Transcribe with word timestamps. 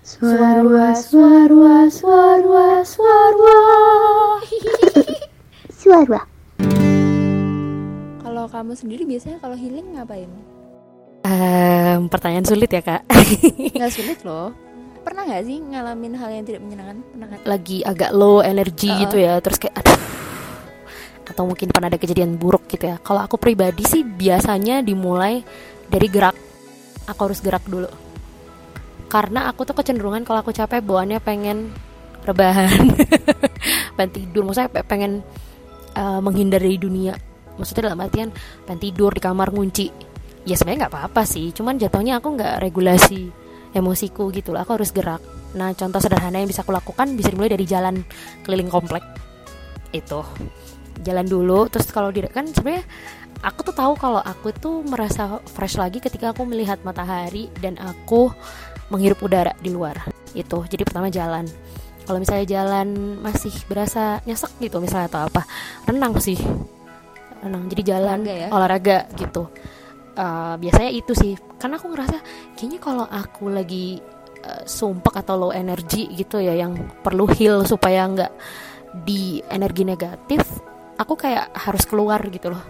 Suarwa, 0.00 0.96
suarwa, 0.96 1.84
suarwa, 1.92 2.80
suarwa. 2.88 3.56
Suara. 5.80 6.24
Kalau 8.24 8.44
kamu 8.48 8.72
sendiri 8.80 9.04
biasanya 9.04 9.44
kalau 9.44 9.52
healing 9.60 10.00
ngapain? 10.00 10.32
Ehm, 11.28 12.08
pertanyaan 12.08 12.48
sulit 12.48 12.72
ya 12.72 12.80
kak. 12.80 13.04
Nggak 13.76 13.92
sulit 13.92 14.24
loh. 14.24 14.56
Pernah 15.04 15.28
nggak 15.28 15.44
sih 15.44 15.60
ngalamin 15.60 16.16
hal 16.16 16.32
yang 16.32 16.44
tidak 16.48 16.64
menyenangkan? 16.64 16.98
Pernah 17.04 17.28
kan? 17.28 17.38
Lagi 17.44 17.78
agak 17.84 18.10
low 18.16 18.40
energi 18.40 18.88
Uh-uh. 18.88 19.00
gitu 19.04 19.16
ya, 19.20 19.36
terus 19.44 19.60
kayak 19.60 19.84
aduh. 19.84 20.00
Atau 21.28 21.44
mungkin 21.44 21.68
pernah 21.68 21.92
ada 21.92 22.00
kejadian 22.00 22.40
buruk 22.40 22.64
gitu 22.72 22.88
ya. 22.88 22.96
Kalau 23.04 23.20
aku 23.20 23.36
pribadi 23.36 23.84
sih 23.84 24.00
biasanya 24.00 24.80
dimulai 24.80 25.44
dari 25.92 26.08
gerak. 26.08 26.36
Aku 27.04 27.20
harus 27.28 27.44
gerak 27.44 27.68
dulu. 27.68 28.09
Karena 29.10 29.50
aku 29.50 29.66
tuh 29.66 29.74
kecenderungan 29.74 30.22
kalau 30.22 30.46
aku 30.46 30.54
capek 30.54 30.86
bawaannya 30.86 31.18
pengen 31.18 31.74
rebahan, 32.22 32.94
pengen 33.98 34.10
tidur. 34.14 34.46
Maksudnya 34.46 34.70
pe- 34.70 34.86
pengen 34.86 35.26
eh, 35.98 36.20
menghindar 36.22 36.62
dari 36.62 36.78
dunia. 36.78 37.18
Maksudnya 37.58 37.90
dalam 37.90 38.00
artian 38.00 38.30
pengen 38.64 38.80
tidur 38.80 39.10
di 39.10 39.20
kamar 39.20 39.50
ngunci. 39.50 39.86
Ya 40.46 40.54
sebenarnya 40.54 40.86
nggak 40.86 40.94
apa-apa 40.94 41.22
sih. 41.26 41.50
Cuman 41.50 41.76
jatuhnya 41.76 42.22
aku 42.22 42.38
nggak 42.38 42.62
regulasi 42.62 43.28
emosiku 43.74 44.30
gitu 44.30 44.54
loh. 44.54 44.62
Aku 44.62 44.78
harus 44.78 44.94
gerak. 44.94 45.20
Nah 45.58 45.74
contoh 45.74 45.98
sederhana 45.98 46.38
yang 46.38 46.46
bisa 46.46 46.62
aku 46.62 46.70
lakukan 46.70 47.18
bisa 47.18 47.34
dimulai 47.34 47.50
dari 47.50 47.66
jalan 47.66 47.98
keliling 48.46 48.70
komplek. 48.70 49.02
Itu 49.90 50.22
jalan 51.02 51.26
dulu. 51.26 51.66
Terus 51.66 51.90
kalau 51.90 52.14
di 52.14 52.22
kan 52.30 52.46
sebenarnya 52.46 52.86
aku 53.40 53.60
tuh 53.72 53.74
tahu 53.74 53.92
kalau 53.96 54.20
aku 54.20 54.52
tuh 54.52 54.84
merasa 54.84 55.40
fresh 55.48 55.80
lagi 55.80 55.98
ketika 55.98 56.32
aku 56.32 56.44
melihat 56.44 56.80
matahari 56.84 57.48
dan 57.60 57.76
aku 57.80 58.32
menghirup 58.90 59.22
udara 59.22 59.54
di 59.58 59.70
luar 59.70 59.96
itu 60.34 60.58
jadi 60.66 60.82
pertama 60.86 61.10
jalan. 61.10 61.46
Kalau 62.06 62.18
misalnya 62.18 62.46
jalan 62.48 63.18
masih 63.22 63.54
berasa 63.70 64.18
nyesek 64.26 64.58
gitu 64.58 64.82
misalnya 64.82 65.06
atau 65.06 65.20
apa 65.30 65.46
renang 65.86 66.18
sih. 66.18 66.38
Renang. 67.38 67.70
Jadi 67.70 67.82
jalan 67.86 68.18
Olahraga 68.26 68.34
ya? 68.34 68.48
olahraga 68.50 68.98
gitu. 69.14 69.42
Eh, 70.18 70.54
biasanya 70.58 70.90
itu 70.90 71.12
sih. 71.14 71.32
Karena 71.60 71.78
aku 71.78 71.86
ngerasa 71.94 72.18
kayaknya 72.58 72.78
kalau 72.82 73.06
aku 73.06 73.46
lagi 73.50 74.02
eh, 74.42 74.62
sumpek 74.66 75.22
atau 75.22 75.34
low 75.38 75.52
energy 75.54 76.10
gitu 76.18 76.42
ya 76.42 76.58
yang 76.58 76.74
perlu 77.02 77.30
heal 77.30 77.62
supaya 77.62 78.10
nggak 78.10 78.32
di 79.06 79.38
energi 79.46 79.86
negatif 79.86 80.42
aku 80.98 81.14
kayak 81.16 81.54
harus 81.54 81.86
keluar 81.86 82.20
gitu 82.28 82.52
loh 82.52 82.62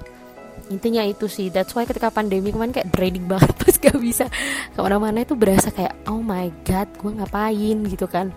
intinya 0.71 1.03
itu 1.03 1.27
sih 1.27 1.51
that's 1.51 1.75
why 1.75 1.83
ketika 1.83 2.09
pandemi 2.15 2.55
kemarin 2.55 2.71
kayak 2.71 2.95
draining 2.95 3.27
banget 3.27 3.51
pas 3.61 3.75
gak 3.75 3.99
bisa 3.99 4.25
ke 4.71 4.79
mana-mana 4.79 5.27
itu 5.27 5.35
berasa 5.35 5.75
kayak 5.75 6.07
oh 6.07 6.23
my 6.23 6.49
god 6.63 6.87
gue 6.95 7.11
ngapain 7.19 7.79
gitu 7.91 8.07
kan. 8.07 8.31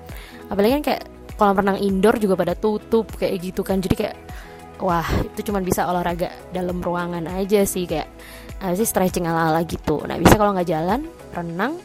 Apalagi 0.50 0.82
kan 0.82 0.84
kayak 0.84 1.02
kolam 1.38 1.56
renang 1.62 1.80
indoor 1.80 2.18
juga 2.18 2.34
pada 2.34 2.54
tutup 2.58 3.08
kayak 3.16 3.54
gitu 3.54 3.62
kan. 3.62 3.80
Jadi 3.80 3.96
kayak 3.96 4.16
wah 4.82 5.06
itu 5.24 5.54
cuma 5.54 5.62
bisa 5.62 5.86
olahraga 5.86 6.34
dalam 6.50 6.82
ruangan 6.82 7.24
aja 7.30 7.64
sih 7.64 7.86
kayak 7.86 8.10
apa 8.60 8.74
sih 8.74 8.90
stretching 8.90 9.30
ala-ala 9.30 9.62
gitu. 9.64 10.02
Nah 10.04 10.18
bisa 10.18 10.36
kalau 10.36 10.58
nggak 10.58 10.68
jalan 10.68 11.06
renang 11.32 11.78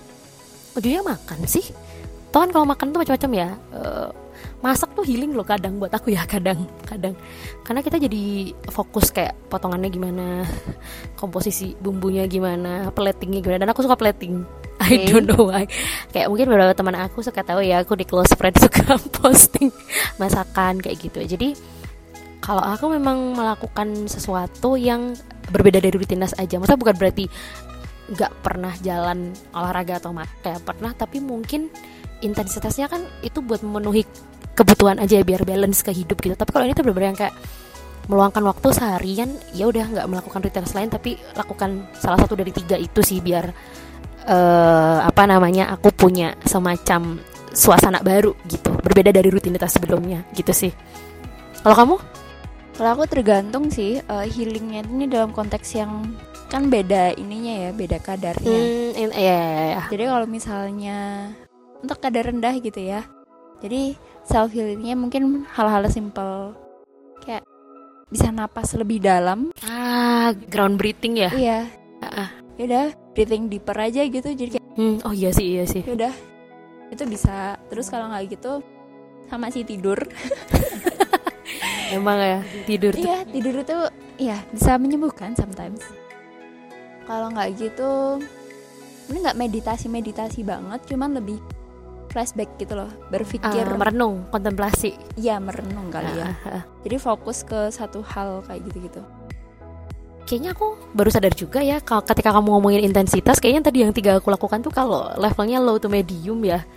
ujungnya 0.74 1.04
makan 1.04 1.44
sih. 1.44 1.64
Toh 2.28 2.44
kan 2.44 2.50
kalau 2.52 2.66
makan 2.68 2.92
tuh 2.92 3.00
macam-macam 3.04 3.32
ya 3.36 3.48
Eh, 3.78 4.08
masak 4.58 4.90
tuh 4.94 5.06
healing 5.06 5.32
loh 5.34 5.46
kadang 5.46 5.78
buat 5.78 5.92
aku 5.94 6.10
ya 6.14 6.26
kadang 6.34 6.66
kadang. 6.84 7.14
Karena 7.62 7.80
kita 7.84 7.96
jadi 8.00 8.54
fokus 8.70 9.10
kayak 9.14 9.36
potongannya 9.48 9.90
gimana 9.90 10.26
komposisi 11.14 11.74
bumbunya 11.78 12.26
gimana 12.26 12.90
platingnya 12.90 13.40
gimana. 13.44 13.66
Dan 13.66 13.70
aku 13.72 13.84
suka 13.84 13.98
plating. 13.98 14.42
I 14.84 15.10
don't 15.10 15.26
know 15.26 15.50
why. 15.50 15.66
Kayak 16.14 16.30
mungkin 16.30 16.46
beberapa 16.50 16.74
teman 16.74 16.94
aku 16.94 17.22
suka 17.22 17.42
tahu 17.42 17.66
ya 17.66 17.82
aku 17.82 17.98
di 17.98 18.06
close 18.06 18.34
friend 18.34 18.56
suka 18.64 18.94
posting 19.18 19.74
masakan 20.16 20.78
kayak 20.78 20.98
gitu. 21.02 21.20
Jadi 21.26 21.58
kalau 22.38 22.62
aku 22.62 22.88
memang 22.94 23.34
melakukan 23.34 24.06
sesuatu 24.06 24.78
yang 24.78 25.12
berbeda 25.50 25.80
dari 25.80 25.96
rutinitas 25.96 26.36
aja 26.36 26.60
maksudnya 26.60 26.80
bukan 26.80 26.96
berarti 26.96 27.24
nggak 28.08 28.32
pernah 28.40 28.72
jalan 28.80 29.36
olahraga 29.52 30.00
atau 30.00 30.16
kayak 30.40 30.64
pernah 30.64 30.96
tapi 30.96 31.20
mungkin 31.20 31.68
intensitasnya 32.20 32.90
kan 32.90 33.02
itu 33.22 33.38
buat 33.40 33.62
memenuhi 33.62 34.02
kebutuhan 34.58 34.98
aja 34.98 35.18
ya, 35.18 35.24
biar 35.24 35.46
balance 35.46 35.86
ke 35.86 35.94
hidup 35.94 36.18
gitu. 36.18 36.34
Tapi 36.34 36.50
kalau 36.50 36.66
ini 36.66 36.74
tuh 36.74 36.82
bener-bener 36.82 37.14
yang 37.14 37.18
kayak 37.18 37.34
meluangkan 38.08 38.40
waktu 38.40 38.72
seharian 38.72 39.30
ya 39.52 39.68
udah 39.68 39.84
nggak 39.84 40.06
melakukan 40.08 40.40
rutinitas 40.40 40.72
lain 40.72 40.88
tapi 40.88 41.20
lakukan 41.36 41.84
salah 41.92 42.16
satu 42.16 42.40
dari 42.40 42.56
tiga 42.56 42.80
itu 42.80 43.04
sih 43.04 43.20
biar 43.20 43.52
eh 44.24 44.98
apa 45.04 45.28
namanya 45.28 45.68
aku 45.76 45.92
punya 45.92 46.32
semacam 46.44 47.20
suasana 47.52 48.00
baru 48.00 48.32
gitu. 48.48 48.72
Berbeda 48.80 49.12
dari 49.12 49.28
rutinitas 49.28 49.76
sebelumnya 49.76 50.24
gitu 50.32 50.52
sih. 50.56 50.72
Kalau 51.60 51.76
kamu? 51.76 51.96
Kalau 52.78 52.90
aku 52.94 53.04
tergantung 53.10 53.68
sih 53.68 54.00
eh, 54.00 54.26
healingnya 54.32 54.88
ini 54.88 55.04
dalam 55.10 55.34
konteks 55.34 55.68
yang 55.76 56.14
kan 56.48 56.72
beda 56.72 57.12
ininya 57.20 57.68
ya, 57.68 57.70
beda 57.76 57.98
kadarnya. 58.00 58.48
hmm, 58.48 58.90
in- 58.96 59.16
iya 59.16 59.36
iya 59.36 59.64
iya. 59.68 59.82
Jadi 59.92 60.04
kalau 60.08 60.24
misalnya 60.24 60.98
untuk 61.80 61.98
kadar 61.98 62.28
rendah 62.30 62.54
gitu 62.58 62.80
ya. 62.80 63.04
Jadi 63.58 63.94
self 64.22 64.54
healingnya 64.54 64.94
mungkin 64.94 65.46
hal-hal 65.50 65.82
simple 65.90 66.54
kayak 67.22 67.42
bisa 68.08 68.30
napas 68.30 68.72
lebih 68.78 69.02
dalam. 69.02 69.50
ah 69.66 70.30
ground 70.48 70.78
breathing 70.78 71.18
ya 71.18 71.30
Iya. 71.34 71.58
Ah. 72.00 72.30
Yaudah, 72.58 72.90
breathing 73.14 73.46
deeper 73.46 73.74
aja 73.78 74.02
gitu. 74.06 74.28
Jadi 74.30 74.58
kayak 74.58 74.66
Hmm, 74.78 75.02
oh 75.02 75.10
iya 75.10 75.34
sih 75.34 75.58
iya 75.58 75.66
sih 75.66 75.82
yaudah 75.82 76.14
itu 76.88 77.02
bisa. 77.04 77.58
Terus 77.66 77.90
kalau 77.90 78.08
nggak 78.08 78.30
gitu 78.30 78.62
sama 79.26 79.50
sih 79.50 79.66
tidur. 79.66 79.98
emang 81.88 82.20
ya 82.20 82.38
tidur 82.62 82.92
tuh 82.92 83.02
Iya, 83.02 83.18
tidur 83.26 83.54
itu 83.58 83.78
ya 84.20 84.38
bisa 84.52 84.78
menyembuhkan 84.78 85.34
sometimes. 85.34 85.82
Kalau 87.08 87.32
nggak 87.32 87.48
gitu, 87.56 88.20
ini 89.08 89.16
nggak 89.24 89.38
meditasi-meditasi 89.40 90.44
banget, 90.44 90.80
cuman 90.84 91.16
lebih 91.16 91.40
flashback 92.18 92.50
gitu 92.58 92.74
loh, 92.74 92.90
berpikir, 93.14 93.62
Ah, 93.62 93.78
merenung 93.78 94.26
kontemplasi 94.34 94.98
ya 95.14 95.38
merenung 95.38 95.86
kali 95.86 96.10
ya. 96.18 96.26
Ah, 96.26 96.34
ah, 96.34 96.56
ah. 96.58 96.62
Jadi 96.82 96.98
fokus 96.98 97.46
ke 97.46 97.70
satu 97.70 98.02
hal 98.02 98.42
kayak 98.42 98.66
gitu-gitu. 98.66 98.98
kayaknya 100.26 100.52
aku 100.52 100.76
baru 100.92 101.08
sadar 101.08 101.32
juga 101.32 101.64
ya 101.64 101.80
kalau 101.80 102.04
ketika 102.04 102.36
kamu 102.36 102.52
ngomongin 102.52 102.84
intensitas 102.84 103.40
kayaknya 103.40 103.64
tadi 103.64 103.80
yang 103.80 103.96
tiga 103.96 104.20
aku 104.20 104.28
lakukan 104.28 104.60
tuh 104.60 104.68
kalau 104.68 105.08
levelnya 105.16 105.56
low 105.56 105.80
to 105.80 105.88
medium 105.88 106.36
ya 106.44 106.68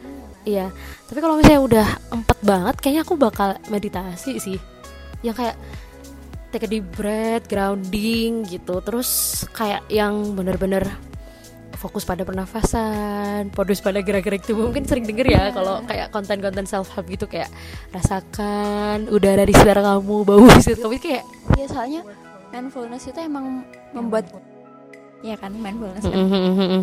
iya 0.47 0.71
tapi 1.11 1.19
kalau 1.19 1.35
misalnya 1.35 1.59
udah 1.59 1.87
empat 2.15 2.37
banget 2.47 2.75
kayaknya 2.79 3.03
aku 3.03 3.19
bakal 3.19 3.59
meditasi 3.67 4.39
sih 4.39 4.55
yang 5.19 5.35
kayak 5.35 5.59
take 6.55 6.63
a 6.63 6.69
deep 6.71 6.87
breath 6.95 7.51
grounding 7.51 8.47
gitu 8.47 8.79
terus 8.79 9.43
kayak 9.51 9.83
yang 9.91 10.31
bener-bener 10.31 10.87
fokus 11.81 12.05
pada 12.05 12.21
pernafasan, 12.21 13.49
fokus 13.49 13.81
pada 13.81 13.97
gerak-gerik 13.99 14.45
tubuh. 14.45 14.69
Mungkin 14.69 14.85
sering 14.85 15.01
denger 15.01 15.25
ya 15.27 15.49
kalau 15.49 15.81
kayak 15.83 16.13
konten-konten 16.13 16.63
self 16.63 16.93
help 16.93 17.09
gitu 17.09 17.25
kayak 17.25 17.49
rasakan 17.91 19.09
udara 19.09 19.41
di 19.41 19.51
sekitar 19.51 19.81
kamu, 19.81 20.17
bau 20.21 20.45
di 20.45 20.61
sekitar 20.61 20.85
kamu 20.85 20.97
kayak 20.99 21.23
Iya 21.57 21.65
soalnya 21.67 22.01
mindfulness 22.49 23.03
itu 23.05 23.17
emang 23.17 23.65
membuat, 23.91 24.29
ya 25.19 25.33
kan 25.35 25.49
mindfulness. 25.51 26.03
kan? 26.03 26.13
Mm-hmm. 26.13 26.81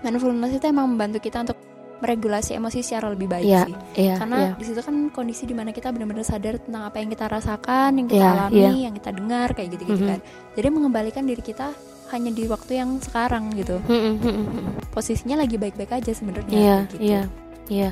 Mindfulness 0.00 0.52
itu 0.54 0.66
emang 0.66 0.86
membantu 0.88 1.18
kita 1.18 1.42
untuk 1.42 1.58
meregulasi 2.00 2.56
emosi 2.56 2.80
secara 2.80 3.12
lebih 3.12 3.28
baik 3.28 3.44
Iya, 3.44 3.62
sih. 3.66 3.74
iya, 3.98 4.14
Karena 4.16 4.36
iya. 4.40 4.52
di 4.56 4.64
situ 4.64 4.80
kan 4.80 5.12
kondisi 5.12 5.44
di 5.44 5.52
mana 5.52 5.68
kita 5.68 5.92
benar-benar 5.92 6.24
sadar 6.24 6.56
tentang 6.56 6.88
apa 6.88 6.96
yang 6.96 7.12
kita 7.12 7.28
rasakan, 7.28 7.90
yang 7.92 8.08
kita 8.08 8.24
Iya, 8.24 8.32
alami, 8.32 8.56
iya. 8.56 8.70
yang 8.88 8.94
kita 8.96 9.10
dengar 9.12 9.48
kayak 9.52 9.68
gitu-gitu 9.74 10.00
Mhm. 10.00 10.08
kan. 10.08 10.20
Jadi 10.56 10.68
mengembalikan 10.70 11.28
diri 11.28 11.42
kita 11.44 11.76
hanya 12.10 12.30
di 12.34 12.44
waktu 12.50 12.82
yang 12.82 12.98
sekarang 12.98 13.54
gitu. 13.54 13.78
Mm-mm. 13.86 14.82
Posisinya 14.90 15.40
lagi 15.40 15.56
baik-baik 15.56 16.02
aja 16.02 16.12
sebenarnya. 16.12 16.58
Iya, 16.58 16.76
gitu. 16.90 16.96
iya, 16.98 17.22
iya. 17.70 17.90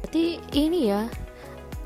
Berarti 0.00 0.24
ini 0.52 0.92
ya 0.92 1.08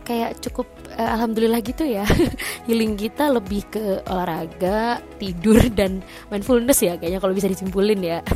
kayak 0.04 0.42
cukup 0.44 0.68
eh, 0.94 1.08
alhamdulillah 1.08 1.60
gitu 1.64 1.86
ya. 1.86 2.04
Healing 2.68 2.98
kita 2.98 3.32
lebih 3.32 3.62
ke 3.70 4.04
olahraga, 4.10 5.00
tidur 5.16 5.62
dan 5.72 6.04
mindfulness 6.28 6.84
ya 6.84 6.98
kayaknya 7.00 7.20
kalau 7.22 7.34
bisa 7.34 7.48
disimpulin 7.48 8.00
ya. 8.02 8.20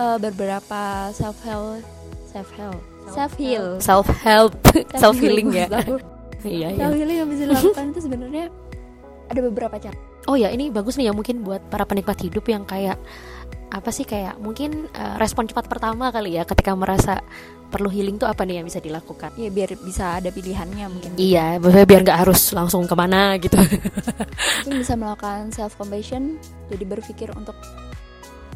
Eh, 0.00 0.16
beberapa 0.16 1.12
self 1.12 1.36
help, 1.44 1.84
self 2.24 2.48
help, 2.56 2.80
self 3.12 3.32
heal, 3.36 3.76
Self 3.84 4.08
help, 4.24 4.56
self 5.02 5.20
healing 5.20 5.52
ya. 5.52 5.68
Iya, 6.40 6.72
iya. 6.72 6.88
Self 6.88 6.96
healing 6.96 7.16
yang 7.20 7.28
bisa 7.28 7.44
dilakukan 7.44 7.84
itu 7.92 8.00
sebenarnya 8.08 8.48
ada 9.28 9.40
beberapa 9.44 9.76
cara. 9.76 10.09
Oh 10.30 10.38
ya, 10.38 10.54
ini 10.54 10.70
bagus 10.70 10.94
nih 10.94 11.10
ya 11.10 11.12
mungkin 11.12 11.42
buat 11.42 11.58
para 11.66 11.82
penikmat 11.82 12.22
hidup 12.22 12.46
yang 12.46 12.62
kayak 12.62 12.94
apa 13.70 13.90
sih 13.90 14.06
kayak 14.06 14.38
mungkin 14.38 14.86
eh, 14.94 15.14
respon 15.18 15.50
cepat 15.50 15.66
pertama 15.66 16.10
kali 16.14 16.38
ya 16.38 16.46
ketika 16.46 16.74
merasa 16.78 17.18
perlu 17.70 17.86
healing 17.86 18.18
tuh 18.18 18.30
apa 18.30 18.46
nih 18.46 18.62
yang 18.62 18.66
bisa 18.66 18.78
dilakukan? 18.78 19.34
Ya 19.34 19.50
biar 19.50 19.74
bisa 19.82 20.22
ada 20.22 20.30
pilihannya 20.30 20.86
mungkin. 20.86 21.18
Iya, 21.18 21.58
maksudnya 21.58 21.86
biar 21.86 22.00
nggak 22.06 22.20
harus 22.22 22.50
langsung 22.54 22.86
ke 22.86 22.94
mana 22.94 23.34
gitu. 23.42 23.58
Mungkin 24.66 24.74
bisa 24.78 24.94
melakukan 24.94 25.50
self 25.50 25.74
compassion, 25.74 26.38
jadi 26.70 26.84
berpikir 26.86 27.34
untuk 27.34 27.58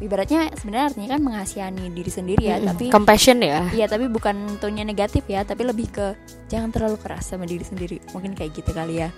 ibaratnya 0.03 0.51
sebenarnya 0.55 0.85
artinya 0.91 1.09
kan 1.15 1.21
mengasihani 1.23 1.85
diri 1.95 2.11
sendiri 2.11 2.43
ya 2.43 2.59
Mm-mm. 2.59 2.67
tapi 2.67 2.85
compassion 2.91 3.39
ya 3.39 3.71
Iya 3.71 3.87
tapi 3.87 4.11
bukan 4.11 4.59
tone 4.59 4.83
negatif 4.83 5.23
ya 5.23 5.47
Tapi 5.47 5.63
lebih 5.63 5.87
ke 5.87 6.07
Jangan 6.51 6.67
terlalu 6.75 6.99
keras 6.99 7.31
sama 7.31 7.47
diri 7.47 7.63
sendiri 7.63 8.03
Mungkin 8.11 8.35
kayak 8.35 8.59
gitu 8.59 8.75
kali 8.75 8.99
ya 8.99 9.09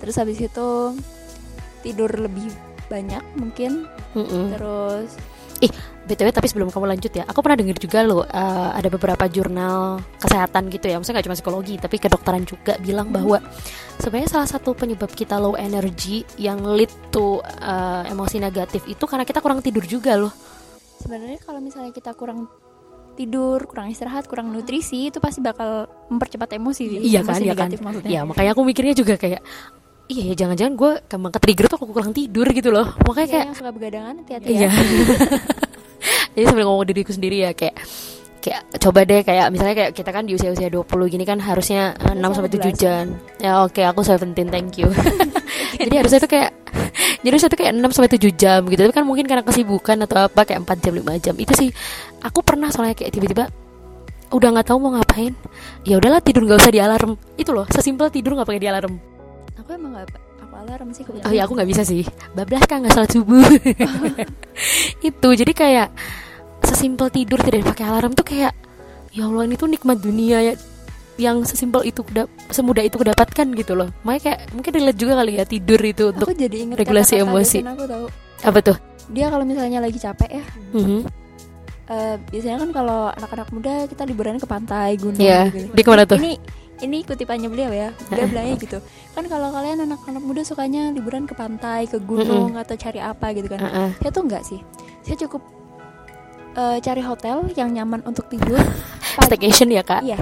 Terus 0.00 0.16
habis 0.16 0.40
itu 0.40 0.68
Tidur 1.86 2.10
lebih 2.10 2.50
banyak 2.90 3.22
mungkin. 3.38 3.86
Mm-mm. 4.18 4.50
Terus 4.58 5.14
btw 6.06 6.30
tapi 6.30 6.46
sebelum 6.46 6.70
kamu 6.70 6.86
lanjut 6.96 7.10
ya 7.10 7.26
aku 7.26 7.42
pernah 7.42 7.58
dengar 7.58 7.76
juga 7.82 8.06
loh 8.06 8.22
eh, 8.22 8.70
ada 8.78 8.86
beberapa 8.86 9.26
jurnal 9.26 9.98
kesehatan 10.22 10.70
gitu 10.70 10.86
ya 10.86 10.96
maksudnya 11.02 11.18
nggak 11.18 11.26
cuma 11.26 11.36
psikologi 11.36 11.74
tapi 11.82 11.96
kedokteran 11.98 12.46
juga 12.46 12.78
bilang 12.78 13.10
bahwa 13.10 13.42
sebenarnya 13.98 14.30
salah 14.30 14.48
satu 14.48 14.72
penyebab 14.78 15.10
kita 15.10 15.34
low 15.42 15.58
energy 15.58 16.22
yang 16.38 16.62
lead 16.62 16.90
to 17.10 17.42
eh, 17.42 18.02
emosi 18.14 18.38
negatif 18.38 18.86
itu 18.86 19.02
karena 19.04 19.26
kita 19.26 19.42
kurang 19.42 19.58
tidur 19.58 19.82
juga 19.82 20.14
loh. 20.14 20.32
sebenarnya 21.02 21.42
kalau 21.42 21.58
misalnya 21.58 21.90
kita 21.90 22.14
kurang 22.14 22.46
tidur 23.16 23.64
Kurang 23.64 23.88
istirahat 23.88 24.28
Kurang 24.28 24.52
nutrisi 24.52 25.08
Itu 25.08 25.24
pasti 25.24 25.40
bakal 25.40 25.88
Mempercepat 26.12 26.52
emosi 26.52 27.00
Iya 27.00 27.24
kan, 27.24 27.40
Emosi 27.40 27.44
iya 27.48 27.54
kan. 27.56 27.68
maksudnya. 27.72 28.10
Ya 28.12 28.20
makanya 28.28 28.52
aku 28.52 28.60
mikirnya 28.60 28.92
juga 28.92 29.16
kayak 29.16 29.40
iya 30.06 30.22
ya 30.30 30.34
jangan-jangan 30.36 30.74
gue 30.74 30.92
gampang 31.04 31.32
ke 31.34 31.40
trigger 31.40 31.66
tuh 31.66 31.76
aku 31.78 31.86
kurang 31.90 32.12
tidur 32.12 32.46
gitu 32.48 32.70
loh 32.70 32.94
makanya 33.02 33.22
Iya, 33.22 33.32
kayak 33.32 33.46
yang 33.46 33.56
suka 33.56 33.70
begadangan 33.70 34.14
hati-hati 34.22 34.46
Iya. 34.48 34.68
ya 34.68 34.70
Jadi 36.36 36.44
sambil 36.46 36.64
ngomong 36.68 36.84
diriku 36.84 37.10
sendiri 37.10 37.36
ya 37.42 37.50
kayak 37.50 37.80
kayak 38.38 38.62
coba 38.78 39.02
deh 39.02 39.24
kayak 39.24 39.50
misalnya 39.50 39.74
kayak 39.74 39.90
kita 39.90 40.10
kan 40.12 40.22
di 40.22 40.36
usia-usia 40.36 40.68
20 40.68 40.84
gini 41.08 41.24
kan 41.24 41.40
harusnya 41.40 41.96
eh, 41.96 42.12
6 42.14 42.22
sampai 42.30 42.50
7 42.52 42.60
belasan. 42.60 42.76
jam. 42.76 43.04
Ya 43.40 43.52
oke, 43.64 43.82
aku 43.82 44.00
17 44.04 44.52
thank 44.52 44.76
you. 44.78 44.86
jadi 45.80 45.94
harusnya 45.98 46.20
itu 46.22 46.30
kayak 46.30 46.50
jadi 47.24 47.28
harusnya 47.32 47.48
itu 47.50 47.58
kayak 47.58 47.72
6 47.74 47.96
sampai 47.96 48.10
7 48.12 48.36
jam 48.36 48.60
gitu. 48.68 48.80
Tapi 48.84 48.94
kan 48.94 49.04
mungkin 49.08 49.24
karena 49.24 49.42
kesibukan 49.42 49.96
atau 50.04 50.28
apa 50.28 50.40
kayak 50.44 50.60
4 50.62 50.84
jam 50.84 50.92
5 50.94 51.24
jam. 51.24 51.34
Itu 51.40 51.52
sih 51.56 51.68
aku 52.20 52.44
pernah 52.44 52.68
soalnya 52.70 52.94
kayak 52.94 53.10
tiba-tiba 53.10 53.48
udah 54.28 54.48
nggak 54.54 54.66
tahu 54.68 54.78
mau 54.78 54.92
ngapain. 54.94 55.32
Ya 55.82 55.96
udahlah 55.96 56.20
tidur 56.20 56.44
nggak 56.44 56.60
usah 56.60 56.70
di 56.70 56.78
alarm. 56.78 57.16
Itu 57.34 57.50
loh, 57.50 57.64
sesimpel 57.72 58.12
tidur 58.12 58.36
nggak 58.36 58.46
pakai 58.46 58.60
di 58.60 58.68
alarm. 58.68 59.15
Aku 59.66 59.74
emang 59.74 59.98
gak 59.98 60.14
Aku 60.38 60.54
alarm 60.54 60.88
sih 60.94 61.02
kebetulan 61.02 61.26
Oh 61.26 61.34
ya 61.34 61.42
aku 61.42 61.52
nggak 61.52 61.66
bisa 61.66 61.82
sih. 61.82 62.06
Bablas 62.32 62.62
kan 62.64 62.80
nggak 62.80 62.94
salat 62.94 63.10
subuh. 63.10 63.42
itu 65.02 65.28
jadi 65.34 65.52
kayak 65.52 65.88
sesimpel 66.62 67.10
tidur 67.10 67.38
tidak 67.38 67.66
pakai 67.66 67.84
alarm 67.84 68.12
tuh 68.12 68.22
kayak 68.22 68.54
ya 69.10 69.22
Allah 69.24 69.42
ini 69.44 69.54
tuh 69.54 69.66
nikmat 69.66 69.98
dunia 69.98 70.38
ya 70.40 70.54
yang 71.16 71.40
sesimpel 71.42 71.80
itu 71.82 72.04
semudah 72.46 72.84
itu 72.84 72.94
kudapatkan 72.94 73.46
gitu 73.50 73.72
loh. 73.72 73.88
Makanya 74.02 74.22
kayak 74.22 74.40
mungkin 74.52 74.70
relate 74.70 74.98
juga 75.00 75.12
kali 75.16 75.32
ya 75.34 75.44
tidur 75.44 75.80
itu 75.80 76.12
untuk 76.12 76.28
Aku 76.28 76.36
jadi 76.36 76.56
inget 76.62 76.76
regulasi 76.76 77.16
kata-kata 77.16 77.26
emosi. 77.26 77.58
dosen 77.58 77.72
aku 77.72 77.84
tahu 77.88 78.06
apa 78.44 78.58
tuh? 78.62 78.76
Dia 79.08 79.26
kalau 79.26 79.42
misalnya 79.42 79.78
lagi 79.80 79.96
capek 79.96 80.30
ya 80.30 80.44
Mhm. 80.74 81.00
eh, 81.86 82.14
biasanya 82.28 82.58
kan 82.60 82.70
kalau 82.70 83.00
anak-anak 83.08 83.48
muda 83.48 83.74
kita 83.86 84.02
liburan 84.04 84.36
ke 84.36 84.44
pantai 84.44 84.94
gunung 84.94 85.22
Iya, 85.22 85.48
gitu. 85.48 85.70
di 85.72 85.82
ke 85.82 85.88
mana 85.88 86.04
tuh? 86.04 86.18
Ini 86.18 86.32
ini 86.80 87.00
kutipannya 87.02 87.48
beliau 87.48 87.72
ya. 87.72 87.88
Dia 88.12 88.24
bilangnya 88.30 88.56
gitu. 88.60 88.78
Kan 89.12 89.24
kalau 89.26 89.48
kalian 89.48 89.84
anak-anak 89.84 90.22
muda 90.22 90.42
sukanya 90.44 90.92
liburan 90.92 91.24
ke 91.24 91.32
pantai, 91.32 91.88
ke 91.88 91.96
gunung 91.98 92.56
atau 92.56 92.76
cari 92.76 93.00
apa 93.00 93.32
gitu 93.32 93.48
kan. 93.48 93.60
Heeh. 93.60 93.88
Saya 94.00 94.10
tuh 94.12 94.22
enggak 94.28 94.42
sih. 94.44 94.60
Saya 95.00 95.16
cukup 95.24 95.42
eh, 96.56 96.78
cari 96.80 97.02
hotel 97.04 97.48
yang 97.56 97.72
nyaman 97.72 98.04
untuk 98.04 98.28
tidur. 98.28 98.58
Pagi, 98.58 99.24
Staycation 99.28 99.72
ya 99.72 99.80
kak? 99.80 100.02
iya. 100.04 100.18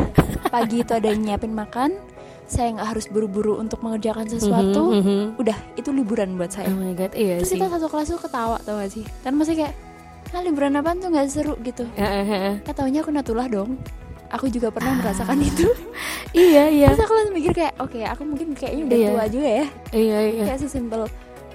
Pagi 0.48 0.86
itu 0.86 0.92
ada 0.94 1.10
yang 1.10 1.22
nyiapin 1.22 1.50
makan. 1.50 1.98
Saya 2.44 2.76
nggak 2.76 2.88
harus 2.92 3.06
buru-buru 3.08 3.56
untuk 3.56 3.80
mengerjakan 3.80 4.28
sesuatu. 4.28 4.92
Mhm, 4.92 5.00
mhm. 5.00 5.20
Udah, 5.40 5.56
itu 5.74 5.88
liburan 5.90 6.36
buat 6.36 6.52
saya. 6.52 6.68
Oh 6.68 6.76
my 6.76 6.92
god, 6.92 7.16
iya 7.16 7.40
Terus 7.40 7.50
sih. 7.50 7.56
kita 7.56 7.72
satu 7.72 7.88
kelas 7.88 8.12
tuh 8.12 8.20
ketawa 8.20 8.60
tau 8.60 8.76
gak 8.76 8.92
sih? 8.92 9.02
Kan 9.24 9.34
masih 9.40 9.56
kayak 9.64 9.74
ah 10.34 10.42
liburan 10.42 10.74
apaan 10.74 10.98
tuh 10.98 11.08
nggak 11.14 11.30
seru 11.30 11.54
gitu. 11.62 11.86
Heeh, 11.94 12.24
heeh. 12.26 12.54
Taunya 12.68 13.00
aku 13.00 13.14
natulah 13.14 13.46
dong 13.48 13.78
Aku 14.30 14.48
juga 14.48 14.68
pernah 14.68 14.96
merasakan 14.96 15.38
itu 15.38 15.68
Iya 16.34 16.66
iya 16.66 16.88
Terus 16.90 17.04
aku 17.04 17.12
langsung 17.14 17.36
mikir 17.36 17.52
kayak 17.52 17.74
Oke 17.78 18.00
aku 18.02 18.22
mungkin 18.24 18.56
kayaknya 18.56 18.82
udah 18.84 18.96
Iya. 18.96 19.08
tua 19.10 19.24
juga 19.28 19.48
ya 19.48 19.66
iya 19.92 20.18
iya. 20.26 20.44
Kayak 20.48 20.60
sesimpel 20.60 21.02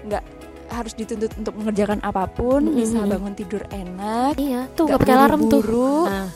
Nggak 0.05 0.23
harus 0.69 0.93
dituntut 0.93 1.33
untuk 1.33 1.53
mengerjakan 1.57 1.99
apa 1.99 2.29
pun 2.29 2.61
Mm-mm. 2.61 2.77
Bisa 2.77 3.01
bangun 3.01 3.33
tidur 3.33 3.65
enak 3.67 4.37
Iya 4.37 4.69
tuh 4.77 4.85
nggak 4.85 4.99
pakai 5.01 5.15
alarm 5.17 5.41
tuh. 5.49 5.61
Nah, 6.05 6.29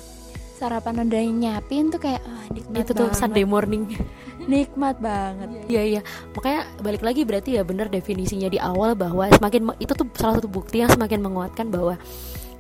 Sarapan 0.53 1.03
udah 1.03 1.19
yang 1.19 1.37
nyiapin 1.37 1.91
tuh 1.91 1.99
kayak 1.99 2.23
ah, 2.23 2.45
nikmat 2.49 2.81
itu 2.81 2.91
tuh 2.95 3.07
banget 3.07 3.19
Sunday 3.19 3.43
morning. 3.43 3.83
Nikmat 4.43 4.99
banget 4.99 5.49
Iya 5.67 5.81
iya, 5.81 6.01
makanya 6.35 6.67
balik 6.79 6.99
lagi 6.99 7.23
berarti 7.23 7.55
ya 7.55 7.63
benar 7.63 7.87
definisinya 7.87 8.51
di 8.51 8.59
awal 8.59 8.91
bahwa 8.91 9.27
semakin 9.29 9.71
itu 9.79 9.91
tuh 9.91 10.07
salah 10.15 10.35
satu 10.35 10.47
bukti 10.47 10.83
yang 10.83 10.91
semakin 10.91 11.19
menguatkan 11.19 11.71
bahwa 11.71 11.95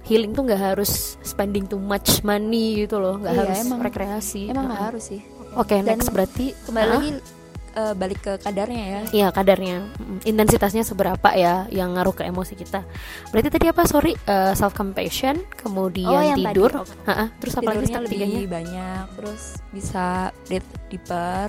healing 0.03 0.31
tuh 0.31 0.43
nggak 0.43 0.75
harus 0.75 1.15
spending 1.21 1.63
too 1.63 1.77
much 1.77 2.21
money 2.21 2.83
gitu 2.83 2.97
loh, 2.97 3.17
nggak 3.17 3.31
Iya, 3.31 3.41
harus 3.41 3.59
emang- 3.61 3.81
rekreasi. 3.81 4.41
Emang 4.47 4.67
nggak 4.67 4.83
harus 4.85 5.03
sih 5.05 5.21
Oke, 5.53 5.77
Dan 5.77 5.85
next 5.95 6.09
berarti 6.09 6.49
Kembali 6.61 6.89
lagi 6.89 7.09
eh, 7.73 7.93
balik 7.93 8.19
ke 8.21 8.33
kadarnya 8.37 8.83
ya 8.83 9.01
Iya 9.11 9.27
kadarnya, 9.29 9.77
intensitasnya 10.23 10.81
seberapa 10.81 11.29
ya 11.31 11.65
yang 11.69 11.93
ngaruh 11.93 12.11
ke 12.11 12.23
emosi 12.23 12.53
kita. 12.53 12.81
Berarti 13.29 13.49
tadi 13.49 13.65
apa? 13.65 13.81
Sorry, 13.83 14.13
self 14.53 14.73
compassion, 14.73 15.41
kemudian 15.55 16.05
Oh, 16.05 16.21
yang 16.21 16.37
tadi. 16.37 16.53
tidur, 16.53 16.71
Oke. 16.79 16.93
Ha-ha, 17.03 17.25
terus 17.35 17.53
apa 17.55 17.69
lagi 17.71 17.85
lebih 17.85 18.09
tiganya? 18.09 18.39
banyak 18.45 19.05
terus 19.15 19.41
bisa 19.69 20.05
breathe 20.43 20.69
deeper 20.87 21.47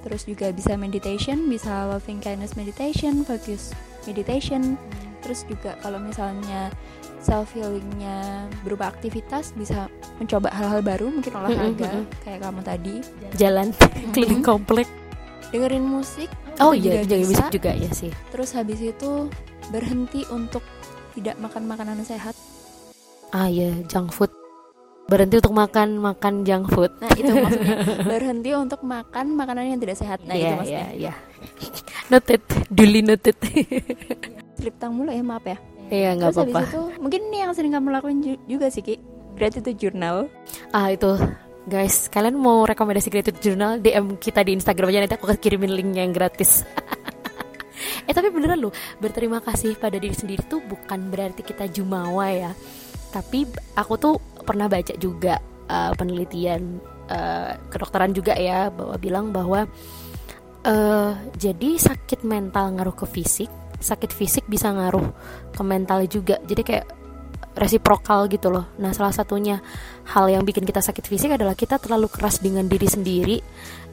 terus 0.00 0.24
juga 0.24 0.48
bisa 0.48 0.74
meditation 0.74 1.44
bisa 1.44 1.84
loving 1.86 2.18
kindness 2.18 2.56
meditation 2.56 3.20
focus 3.20 3.76
meditation 4.02 4.80
terus 5.20 5.44
juga 5.44 5.76
kalau 5.78 6.00
misalnya 6.00 6.72
self 7.20 7.52
healingnya 7.52 8.18
berupa 8.60 8.88
aktivitas 8.88 9.52
bisa 9.52 9.86
mencoba 10.16 10.48
hal-hal 10.50 10.80
baru 10.80 11.06
mungkin 11.10 11.32
olahraga 11.32 11.90
mm, 11.94 12.04
kayak 12.20 12.40
kamu 12.40 12.60
tadi 12.60 12.94
Jalan 13.34 13.68
keliling 14.12 14.40
komplek. 14.40 14.88
dengerin 15.50 15.82
musik 15.82 16.30
Oh 16.58 16.72
iya, 16.72 17.00
juga 17.00 17.16
bisa. 17.16 17.40
musik 17.40 17.46
juga 17.52 17.72
ya 17.72 17.90
sih. 17.90 18.12
terus 18.28 18.52
habis 18.52 18.78
itu 18.78 19.28
berhenti 19.68 20.28
untuk 20.28 20.60
tidak 21.12 21.36
makan 21.36 21.64
makanan 21.66 22.00
sehat 22.02 22.36
Ah 23.30 23.46
iya, 23.46 23.70
junk 23.86 24.10
food. 24.10 24.26
Berhenti 25.06 25.38
untuk 25.38 25.54
makan 25.54 25.98
makan 25.98 26.42
junk 26.42 26.66
food. 26.68 26.90
nah 26.98 27.10
itu 27.12 27.30
maksudnya 27.30 27.76
berhenti 28.10 28.50
untuk 28.52 28.80
makan 28.80 29.26
makanan 29.32 29.64
yang 29.68 29.78
tidak 29.78 29.96
sehat 29.96 30.18
nah 30.22 30.34
itu 30.34 30.44
Iya, 30.44 30.54
maksudnya 30.54 30.88
iya, 30.90 31.12
iya. 31.12 31.14
Noted, 32.08 32.42
duly 32.68 33.00
noted. 33.00 33.38
slip 34.54 34.74
tang 34.76 34.92
mulu 34.92 35.08
ya 35.08 35.22
maaf 35.22 35.42
ya 35.42 35.56
Iya, 35.90 36.14
nggak 36.14 36.30
apa-apa. 36.30 36.60
itu 36.70 36.82
mungkin 37.02 37.20
ini 37.28 37.38
yang 37.42 37.52
sering 37.52 37.74
kamu 37.74 37.90
lakuin 37.90 38.18
ju- 38.22 38.42
juga 38.46 38.70
sih 38.70 38.80
Ki 38.80 38.94
Gratitude 39.34 39.74
journal 39.74 40.30
Ah 40.70 40.94
itu, 40.94 41.18
guys, 41.66 42.06
kalian 42.06 42.38
mau 42.38 42.62
rekomendasi 42.62 43.10
Gratitude 43.10 43.42
Journal 43.42 43.82
DM 43.82 44.20
kita 44.22 44.46
di 44.46 44.54
Instagram 44.54 44.94
aja 44.94 45.00
nanti 45.02 45.16
aku 45.18 45.26
kirimin 45.34 45.74
linknya 45.74 46.06
yang 46.06 46.14
gratis. 46.14 46.62
eh 48.08 48.14
tapi 48.14 48.30
beneran 48.30 48.60
loh, 48.60 48.74
berterima 49.02 49.42
kasih 49.42 49.74
pada 49.80 49.98
diri 49.98 50.14
sendiri 50.14 50.46
tuh 50.46 50.62
bukan 50.62 51.10
berarti 51.10 51.42
kita 51.42 51.66
jumawa 51.66 52.30
ya. 52.30 52.52
Tapi 53.10 53.50
aku 53.74 53.94
tuh 53.98 54.14
pernah 54.46 54.70
baca 54.70 54.94
juga 54.94 55.42
uh, 55.66 55.92
penelitian 55.98 56.78
uh, 57.10 57.58
kedokteran 57.66 58.14
juga 58.14 58.38
ya 58.38 58.70
bahwa 58.70 58.94
bilang 59.00 59.34
bahwa 59.34 59.66
eh 60.60 61.12
jadi 61.40 61.70
sakit 61.80 62.22
mental 62.22 62.76
ngaruh 62.76 62.94
ke 62.94 63.06
fisik, 63.08 63.50
sakit 63.80 64.12
fisik 64.12 64.44
bisa 64.46 64.70
ngaruh 64.70 65.10
ke 65.50 65.62
mental 65.64 66.04
juga. 66.06 66.38
Jadi 66.44 66.62
kayak 66.62 66.86
resiprokal 67.58 68.30
gitu 68.30 68.52
loh. 68.52 68.70
Nah, 68.78 68.94
salah 68.94 69.10
satunya 69.10 69.58
hal 70.14 70.30
yang 70.30 70.46
bikin 70.46 70.62
kita 70.62 70.78
sakit 70.78 71.04
fisik 71.08 71.34
adalah 71.34 71.58
kita 71.58 71.82
terlalu 71.82 72.06
keras 72.06 72.38
dengan 72.38 72.68
diri 72.70 72.86
sendiri 72.86 73.36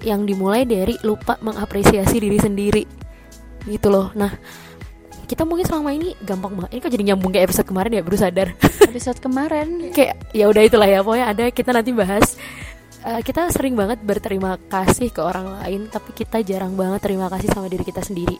yang 0.06 0.28
dimulai 0.28 0.68
dari 0.68 0.94
lupa 1.02 1.40
mengapresiasi 1.42 2.22
diri 2.22 2.38
sendiri. 2.38 2.84
Gitu 3.66 3.88
loh. 3.90 4.14
Nah, 4.14 4.30
kita 5.26 5.44
mungkin 5.44 5.66
selama 5.66 5.92
ini 5.92 6.14
gampang 6.22 6.54
banget. 6.54 6.78
Ini 6.78 6.80
kok 6.86 6.92
jadi 6.94 7.04
nyambung 7.12 7.32
kayak 7.34 7.46
episode 7.52 7.68
kemarin 7.68 7.92
ya, 7.98 8.04
baru 8.06 8.18
sadar. 8.20 8.48
Episode 8.88 9.20
kemarin 9.20 9.68
kayak 9.92 10.32
ya 10.32 10.48
udah 10.48 10.64
itulah 10.64 10.88
ya, 10.88 11.04
pokoknya 11.04 11.28
ada 11.36 11.44
kita 11.52 11.76
nanti 11.76 11.92
bahas 11.92 12.40
Eh, 13.08 13.24
kita 13.24 13.48
sering 13.56 13.72
banget 13.72 14.04
berterima 14.04 14.60
kasih 14.68 15.16
ke 15.16 15.24
orang 15.24 15.64
lain 15.64 15.88
tapi 15.88 16.12
kita 16.12 16.44
jarang 16.44 16.76
banget 16.76 17.08
terima 17.08 17.32
kasih 17.32 17.48
sama 17.56 17.72
diri 17.72 17.88
kita 17.88 18.04
sendiri 18.04 18.36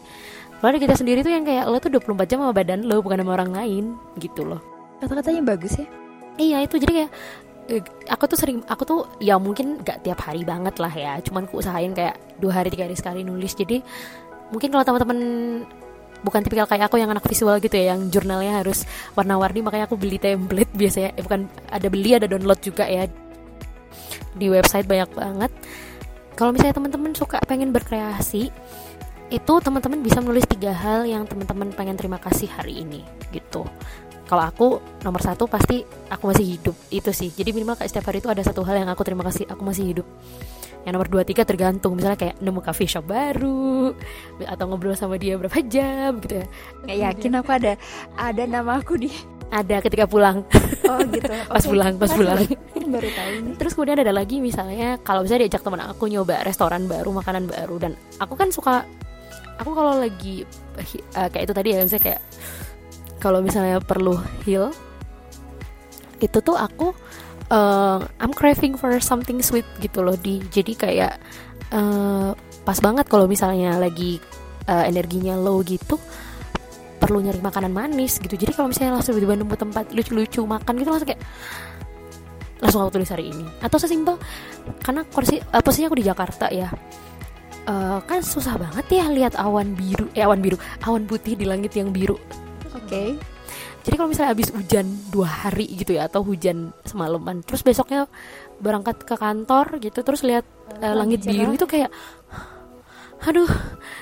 Diri 0.58 0.78
kita 0.82 0.96
sendiri 0.98 1.22
tuh 1.22 1.30
yang 1.30 1.46
kayak 1.46 1.70
lo 1.70 1.78
tuh 1.78 1.94
24 1.94 2.26
jam 2.26 2.42
sama 2.42 2.54
badan 2.54 2.82
lo 2.90 2.98
bukan 3.06 3.22
sama 3.22 3.32
orang 3.38 3.52
lain. 3.54 3.86
Gitu 4.18 4.42
loh. 4.42 4.62
Kata-katanya 4.98 5.42
bagus 5.46 5.78
ya? 5.78 5.86
Iya 6.38 6.58
itu. 6.66 6.82
Jadi 6.82 6.94
kayak 6.98 7.12
eh, 7.70 7.82
aku 8.10 8.24
tuh 8.26 8.38
sering 8.42 8.66
aku 8.66 8.84
tuh 8.88 9.00
ya 9.22 9.38
mungkin 9.38 9.78
gak 9.86 10.02
tiap 10.02 10.26
hari 10.26 10.42
banget 10.42 10.82
lah 10.82 10.90
ya. 10.90 11.14
Cuman 11.22 11.46
aku 11.46 11.62
usahain 11.62 11.94
kayak 11.94 12.18
dua 12.42 12.62
hari 12.62 12.74
tiga 12.74 12.90
hari 12.90 12.98
sekali 12.98 13.22
nulis. 13.22 13.54
Jadi 13.54 13.86
mungkin 14.50 14.74
kalau 14.74 14.84
teman-teman 14.86 15.20
bukan 16.26 16.42
tipikal 16.42 16.66
kayak 16.66 16.90
aku 16.90 16.98
yang 16.98 17.14
anak 17.14 17.22
visual 17.30 17.62
gitu 17.62 17.78
ya 17.78 17.94
yang 17.94 18.10
jurnalnya 18.10 18.66
harus 18.66 18.90
warna-warni 19.14 19.62
makanya 19.62 19.86
aku 19.86 19.94
beli 19.94 20.18
template 20.18 20.74
biasanya. 20.74 21.14
Eh, 21.14 21.22
bukan 21.22 21.46
ada 21.70 21.88
beli 21.94 22.18
ada 22.18 22.26
download 22.26 22.58
juga 22.66 22.90
ya. 22.90 23.06
Di 24.34 24.50
website 24.50 24.90
banyak 24.90 25.14
banget. 25.14 25.52
Kalau 26.38 26.54
misalnya 26.54 26.78
teman-teman 26.78 27.14
suka 27.14 27.42
pengen 27.46 27.74
berkreasi 27.74 28.54
itu 29.28 29.54
teman-teman 29.60 30.00
bisa 30.00 30.24
menulis 30.24 30.48
tiga 30.48 30.72
hal 30.72 31.04
yang 31.04 31.28
teman-teman 31.28 31.76
pengen 31.76 32.00
terima 32.00 32.16
kasih 32.16 32.48
hari 32.48 32.84
ini 32.84 33.04
gitu. 33.36 33.68
Kalau 34.28 34.44
aku 34.44 34.68
nomor 35.08 35.24
satu 35.24 35.48
pasti 35.48 35.84
aku 36.12 36.32
masih 36.32 36.60
hidup 36.60 36.76
itu 36.92 37.12
sih. 37.16 37.32
Jadi 37.32 37.56
minimal 37.56 37.80
kayak 37.80 37.92
setiap 37.92 38.12
hari 38.12 38.20
itu 38.20 38.28
ada 38.28 38.44
satu 38.44 38.64
hal 38.68 38.84
yang 38.84 38.92
aku 38.92 39.04
terima 39.08 39.24
kasih 39.24 39.48
aku 39.48 39.64
masih 39.64 39.96
hidup. 39.96 40.08
Yang 40.84 40.94
nomor 40.96 41.08
dua 41.08 41.24
tiga 41.24 41.48
tergantung. 41.48 41.96
Misalnya 41.96 42.20
kayak 42.20 42.36
nemu 42.44 42.60
coffee 42.60 42.92
shop 42.92 43.08
baru 43.08 43.96
atau 44.44 44.64
ngobrol 44.68 44.96
sama 45.00 45.16
dia 45.16 45.40
berapa 45.40 45.60
jam 45.64 46.20
gitu 46.24 46.44
ya. 46.44 46.48
Nggak 46.84 46.98
yakin 47.08 47.32
aku 47.40 47.50
ada 47.56 47.74
ada 48.20 48.44
nama 48.48 48.80
aku 48.80 49.00
di 49.00 49.12
ada 49.48 49.80
ketika 49.80 50.04
pulang. 50.08 50.44
Oh 50.88 51.00
gitu. 51.08 51.32
Pas 51.52 51.64
Oke. 51.64 51.72
pulang 51.72 51.94
pas 51.96 52.12
pulang. 52.12 52.40
Baru 52.88 53.10
tahu 53.12 53.30
ini. 53.32 53.52
Terus 53.56 53.72
kemudian 53.76 54.00
ada 54.00 54.12
lagi 54.12 54.44
misalnya 54.44 55.00
kalau 55.04 55.24
misalnya 55.24 55.48
diajak 55.48 55.64
teman 55.64 55.84
aku 55.88 56.12
nyoba 56.12 56.44
restoran 56.44 56.88
baru 56.88 57.16
makanan 57.16 57.48
baru 57.48 57.76
dan 57.80 57.92
aku 58.20 58.36
kan 58.36 58.52
suka 58.52 58.84
aku 59.58 59.72
kalau 59.74 59.98
lagi 59.98 60.46
eh, 60.78 61.30
kayak 61.30 61.44
itu 61.50 61.54
tadi 61.54 61.68
ya 61.74 61.84
misalnya 61.84 62.06
kayak 62.14 62.22
kalau 63.18 63.40
misalnya 63.42 63.78
perlu 63.82 64.22
heal 64.46 64.70
itu 66.22 66.38
tuh 66.42 66.58
aku 66.58 66.94
eh, 67.50 68.00
I'm 68.22 68.34
craving 68.34 68.78
for 68.78 68.94
something 69.02 69.42
sweet 69.42 69.66
gitu 69.82 70.06
loh 70.06 70.18
di 70.18 70.42
jadi 70.50 70.74
kayak 70.74 71.14
eh, 71.74 72.30
pas 72.68 72.80
banget 72.84 73.06
kalau 73.08 73.26
misalnya 73.26 73.80
lagi 73.80 74.20
eh, 74.68 74.84
energinya 74.92 75.40
low 75.40 75.64
gitu 75.64 75.96
perlu 76.98 77.22
nyari 77.22 77.40
makanan 77.40 77.72
manis 77.72 78.18
gitu. 78.18 78.34
Jadi 78.34 78.52
kalau 78.58 78.74
misalnya 78.74 78.98
langsung 78.98 79.14
tiba-tiba 79.16 79.38
nemu 79.40 79.56
tempat 79.56 79.86
lucu-lucu 79.94 80.42
makan 80.44 80.74
gitu 80.82 80.90
langsung 80.90 81.10
kayak 81.14 81.22
langsung 82.58 82.82
aku 82.84 82.92
tulis 82.98 83.10
hari 83.14 83.30
ini. 83.30 83.46
Atau 83.62 83.78
sesimpel 83.78 84.18
karena 84.82 85.06
kursi 85.08 85.40
eh, 85.40 85.62
posisinya 85.64 85.88
aku 85.94 85.98
di 86.02 86.06
Jakarta 86.06 86.46
ya 86.52 86.68
Eh, 87.68 88.00
kan 88.08 88.24
susah 88.24 88.56
banget 88.56 88.88
ya 88.96 89.12
lihat 89.12 89.36
awan 89.36 89.76
biru 89.76 90.08
eh 90.16 90.24
awan 90.24 90.40
biru 90.40 90.56
awan 90.88 91.04
putih 91.04 91.36
di 91.36 91.44
langit 91.44 91.76
yang 91.76 91.92
biru. 91.92 92.16
Oke. 92.72 93.20
Jadi 93.84 93.96
kalau 94.00 94.08
misalnya 94.08 94.32
habis 94.32 94.56
hujan 94.56 94.88
dua 95.12 95.28
hari 95.28 95.68
gitu 95.76 96.00
ya 96.00 96.08
atau 96.08 96.24
hujan 96.24 96.72
semalaman 96.88 97.44
terus 97.44 97.68
besoknya 97.68 98.08
berangkat 98.64 99.04
ke 99.04 99.16
kantor 99.20 99.84
gitu 99.84 100.00
terus 100.00 100.24
lihat 100.24 100.48
eh, 100.80 100.96
langit 100.96 101.28
biru 101.28 101.60
itu 101.60 101.68
kayak 101.68 101.92
aduh. 103.28 103.52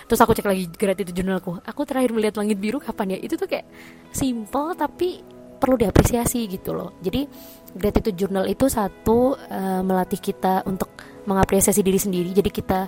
Terus 0.05 0.21
aku 0.21 0.37
cek 0.37 0.45
lagi 0.45 0.69
gratitude 0.69 1.17
journalku 1.17 1.57
aku 1.65 1.89
terakhir 1.89 2.13
melihat 2.13 2.37
langit 2.37 2.61
biru 2.61 2.77
kapan 2.77 3.17
ya? 3.17 3.25
Itu 3.25 3.33
tuh 3.33 3.49
kayak 3.49 3.65
simple 4.13 4.77
tapi 4.77 5.25
perlu 5.57 5.73
diapresiasi 5.73 6.45
gitu 6.53 6.77
loh. 6.77 6.93
Jadi 7.01 7.25
gratitude 7.73 8.13
journal 8.13 8.45
itu 8.45 8.69
satu 8.69 9.33
eh, 9.49 9.81
melatih 9.81 10.21
kita 10.21 10.61
untuk 10.69 10.93
mengapresiasi 11.25 11.81
diri 11.81 11.97
sendiri. 11.97 12.29
Jadi 12.29 12.53
kita 12.53 12.85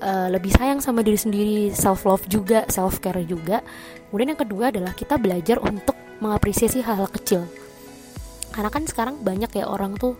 eh, 0.00 0.28
lebih 0.32 0.52
sayang 0.52 0.80
sama 0.82 1.00
diri 1.00 1.18
sendiri 1.18 1.58
self 1.72 2.04
love 2.04 2.24
juga 2.28 2.64
self 2.68 3.00
care 3.00 3.22
juga. 3.24 3.60
Kemudian 4.08 4.36
yang 4.36 4.40
kedua 4.40 4.64
adalah 4.70 4.92
kita 4.92 5.20
belajar 5.20 5.60
untuk 5.60 5.96
mengapresiasi 6.20 6.80
hal-hal 6.80 7.08
kecil. 7.12 7.44
Karena 8.52 8.72
kan 8.72 8.88
sekarang 8.88 9.20
banyak 9.20 9.52
ya 9.52 9.68
orang 9.68 10.00
tuh 10.00 10.16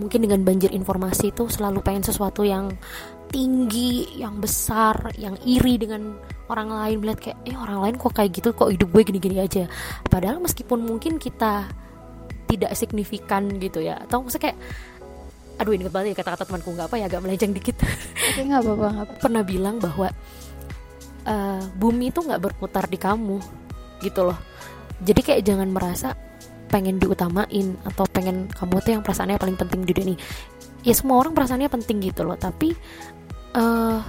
mungkin 0.00 0.24
dengan 0.26 0.42
banjir 0.42 0.72
informasi 0.72 1.30
itu 1.30 1.46
selalu 1.46 1.84
pengen 1.84 2.02
sesuatu 2.02 2.42
yang 2.42 2.72
tinggi, 3.30 4.18
yang 4.18 4.42
besar, 4.42 5.14
yang 5.14 5.38
iri 5.46 5.78
dengan 5.78 6.18
orang 6.50 6.74
lain. 6.74 6.96
Melihat 6.98 7.20
kayak 7.30 7.38
eh 7.46 7.54
orang 7.54 7.78
lain 7.86 7.94
kok 7.94 8.10
kayak 8.10 8.30
gitu 8.34 8.50
kok 8.50 8.74
hidup 8.74 8.90
gue 8.90 9.02
gini-gini 9.06 9.38
aja. 9.38 9.70
Padahal 10.10 10.42
meskipun 10.42 10.82
mungkin 10.82 11.22
kita 11.22 11.70
tidak 12.50 12.74
signifikan 12.74 13.46
gitu 13.62 13.78
ya 13.78 14.02
atau 14.02 14.26
maksudnya 14.26 14.50
kayak 14.50 14.58
aduh 15.60 15.76
ini 15.76 15.84
banget 15.92 16.16
ya 16.16 16.24
kata-kata 16.24 16.48
temanku 16.48 16.72
nggak 16.72 16.88
apa 16.88 16.96
ya 16.96 17.04
agak 17.12 17.20
melenceng 17.20 17.52
dikit. 17.52 17.76
Oke 18.32 18.40
nggak 18.40 18.60
apa-apa 18.64 18.88
pernah 19.20 19.44
bilang 19.44 19.76
bahwa 19.76 20.08
eh, 21.28 21.62
bumi 21.76 22.08
itu 22.08 22.24
nggak 22.24 22.40
berputar 22.40 22.88
di 22.88 22.96
kamu 22.96 23.36
gitu 24.00 24.24
loh. 24.24 24.38
Jadi 25.04 25.20
kayak 25.20 25.42
jangan 25.44 25.68
merasa 25.68 26.16
pengen 26.72 26.96
diutamain 26.96 27.76
atau 27.84 28.04
pengen 28.08 28.48
kamu 28.48 28.80
tuh 28.80 28.90
yang 28.96 29.02
perasaannya 29.04 29.36
paling 29.36 29.60
penting 29.60 29.84
di 29.84 29.92
dunia 29.92 30.16
ini. 30.16 30.16
Ya 30.80 30.96
semua 30.96 31.20
orang 31.20 31.36
perasaannya 31.36 31.68
penting 31.68 32.08
gitu 32.08 32.24
loh 32.24 32.40
tapi 32.40 32.72
eh 33.52 34.00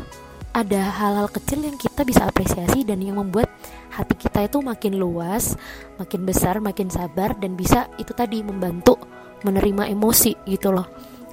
ada 0.51 0.81
hal-hal 0.83 1.31
kecil 1.31 1.63
yang 1.63 1.79
kita 1.79 2.03
bisa 2.03 2.27
apresiasi 2.27 2.83
dan 2.83 2.99
yang 2.99 3.19
membuat 3.19 3.47
hati 3.91 4.19
kita 4.19 4.51
itu 4.51 4.59
makin 4.59 4.99
luas, 4.99 5.55
makin 5.95 6.27
besar, 6.27 6.59
makin 6.59 6.91
sabar 6.91 7.35
dan 7.39 7.55
bisa 7.55 7.87
itu 7.95 8.11
tadi 8.11 8.43
membantu 8.43 8.99
menerima 9.47 9.87
emosi 9.87 10.35
gitu 10.47 10.75
loh. 10.75 10.87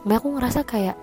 Makanya 0.09 0.21
aku 0.25 0.29
ngerasa 0.41 0.61
kayak 0.65 0.97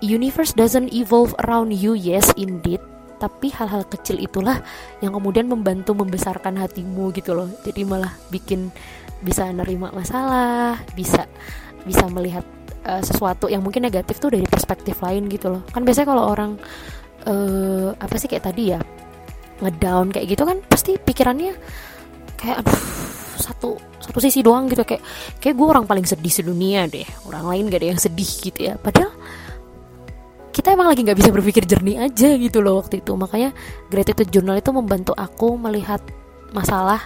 universe 0.00 0.56
doesn't 0.56 0.88
evolve 0.96 1.36
around 1.44 1.68
you, 1.76 1.92
yes 1.92 2.32
indeed, 2.40 2.80
tapi 3.20 3.52
hal-hal 3.52 3.84
kecil 3.84 4.16
itulah 4.16 4.64
yang 5.04 5.12
kemudian 5.12 5.44
membantu 5.44 5.92
membesarkan 5.92 6.56
hatimu 6.56 7.12
gitu 7.12 7.36
loh. 7.36 7.52
Jadi 7.60 7.84
malah 7.84 8.16
bikin 8.32 8.72
bisa 9.20 9.52
nerima 9.52 9.92
masalah, 9.92 10.80
bisa 10.96 11.28
bisa 11.84 12.08
melihat 12.08 12.46
uh, 12.88 13.04
sesuatu 13.04 13.52
yang 13.52 13.60
mungkin 13.60 13.84
negatif 13.84 14.16
tuh 14.16 14.32
dari 14.32 14.48
perspektif 14.48 14.96
lain 15.04 15.28
gitu 15.28 15.52
loh. 15.52 15.62
Kan 15.68 15.84
biasanya 15.84 16.08
kalau 16.08 16.24
orang 16.32 16.56
eh 17.28 17.92
apa 17.92 18.14
sih 18.16 18.32
kayak 18.32 18.48
tadi 18.48 18.72
ya 18.72 18.80
ngedown 19.60 20.08
kayak 20.14 20.38
gitu 20.38 20.46
kan 20.46 20.62
pasti 20.64 20.96
pikirannya 20.96 21.52
kayak 22.38 22.62
aduh 22.62 22.80
satu 23.48 23.80
satu 23.98 24.18
sisi 24.20 24.44
doang 24.44 24.68
gitu. 24.68 24.84
Kayak 24.84 25.02
kayak 25.40 25.54
gue 25.56 25.66
orang 25.66 25.84
paling 25.88 26.04
sedih 26.04 26.30
sedunia 26.30 26.84
deh. 26.84 27.08
Orang 27.24 27.48
lain 27.48 27.72
gak 27.72 27.80
ada 27.80 27.88
yang 27.96 28.00
sedih 28.00 28.28
gitu 28.28 28.60
ya. 28.68 28.76
Padahal 28.76 29.10
kita 30.52 30.74
emang 30.74 30.90
lagi 30.90 31.06
nggak 31.06 31.18
bisa 31.22 31.30
berpikir 31.30 31.62
jernih 31.70 32.02
aja 32.02 32.34
gitu 32.34 32.58
loh 32.58 32.82
waktu 32.82 32.98
itu. 32.98 33.14
Makanya 33.14 33.54
gratitude 33.86 34.28
journal 34.28 34.58
itu 34.58 34.74
membantu 34.74 35.14
aku 35.14 35.54
melihat 35.54 36.02
masalah 36.50 36.98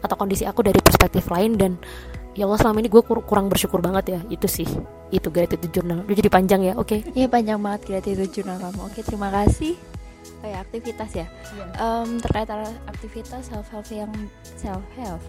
atau 0.00 0.16
kondisi 0.16 0.48
aku 0.48 0.64
dari 0.64 0.80
perspektif 0.80 1.28
lain. 1.28 1.54
Dan 1.60 1.72
ya 2.32 2.48
Allah 2.48 2.58
selama 2.58 2.80
ini 2.80 2.88
gue 2.88 3.04
kur- 3.04 3.22
kurang 3.28 3.52
bersyukur 3.52 3.84
banget 3.84 4.16
ya. 4.16 4.20
Itu 4.32 4.48
sih 4.48 4.64
itu 5.12 5.28
gratitude 5.28 5.70
journal. 5.70 6.00
Udah 6.08 6.16
jadi 6.16 6.30
panjang 6.32 6.60
ya 6.64 6.72
oke? 6.80 7.04
Iya 7.12 7.28
panjang 7.28 7.60
banget 7.60 7.80
gratitude 7.92 8.32
journal 8.32 8.56
kamu. 8.56 8.80
Oke 8.88 9.00
terima 9.04 9.28
kasih. 9.28 9.76
Oh 10.40 10.48
ya 10.48 10.64
aktivitas 10.64 11.10
ya. 11.12 11.26
Em, 11.76 12.20
terkait 12.20 12.48
ar- 12.48 12.80
aktivitas 12.88 13.52
self 13.52 13.68
help 13.68 13.84
yang 13.92 14.12
self 14.56 14.84
help. 14.96 15.20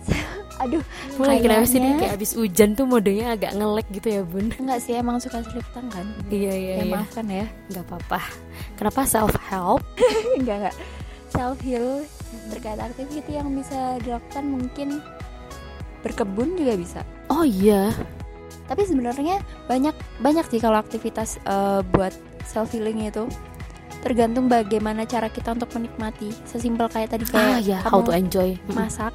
Aduh, 0.60 0.84
mulai 1.16 1.40
kenapa 1.40 1.64
sih 1.64 1.76
nih 1.76 1.96
kayak 1.96 2.14
abis 2.14 2.36
hujan 2.36 2.76
tuh 2.76 2.84
modenya 2.84 3.32
agak 3.32 3.52
ngelek 3.54 3.86
gitu 3.90 4.08
ya 4.10 4.22
bun 4.22 4.52
enggak 4.52 4.76
sih 4.78 4.92
emang 4.92 5.16
suka 5.16 5.40
slip 5.40 5.64
tangan. 5.72 6.04
iya 6.28 6.52
iya 6.52 6.74
Ya 6.74 6.84
iya 6.84 6.92
maafkan 6.92 7.26
ya. 7.26 7.46
nggak 7.68 7.84
apa-apa 7.86 8.20
kenapa 8.76 9.00
self 9.02 9.32
help 9.42 9.80
enggak 10.36 10.56
enggak. 10.60 10.76
Self 11.30 11.56
heal 11.60 12.04
terkait 12.48 12.76
aktiviti 12.76 13.32
yang 13.32 13.48
bisa 13.54 13.96
dilakukan 14.00 14.44
mungkin 14.44 14.88
berkebun 16.00 16.56
juga 16.56 16.74
bisa. 16.74 17.00
oh 17.28 17.40
iya 17.42 17.92
Tapi 18.66 18.84
sebenarnya 18.84 19.38
banyak 19.64 19.92
banyak 20.18 20.46
sih 20.46 20.58
kalau 20.58 20.76
aktivitas 20.76 21.40
eh, 21.40 21.80
buat 21.88 22.12
self 22.44 22.70
healing 22.70 23.02
itu 23.02 23.26
tergantung 24.00 24.46
bagaimana 24.46 25.04
cara 25.04 25.26
kita 25.26 25.52
untuk 25.52 25.72
menikmati. 25.72 26.30
Sesimpel 26.44 26.86
kayak 26.86 27.10
tadi 27.10 27.24
kayak 27.26 27.48
ah 27.48 27.58
ya 27.58 27.78
how 27.82 27.98
to 27.98 28.10
enjoy 28.10 28.54
masak, 28.70 29.10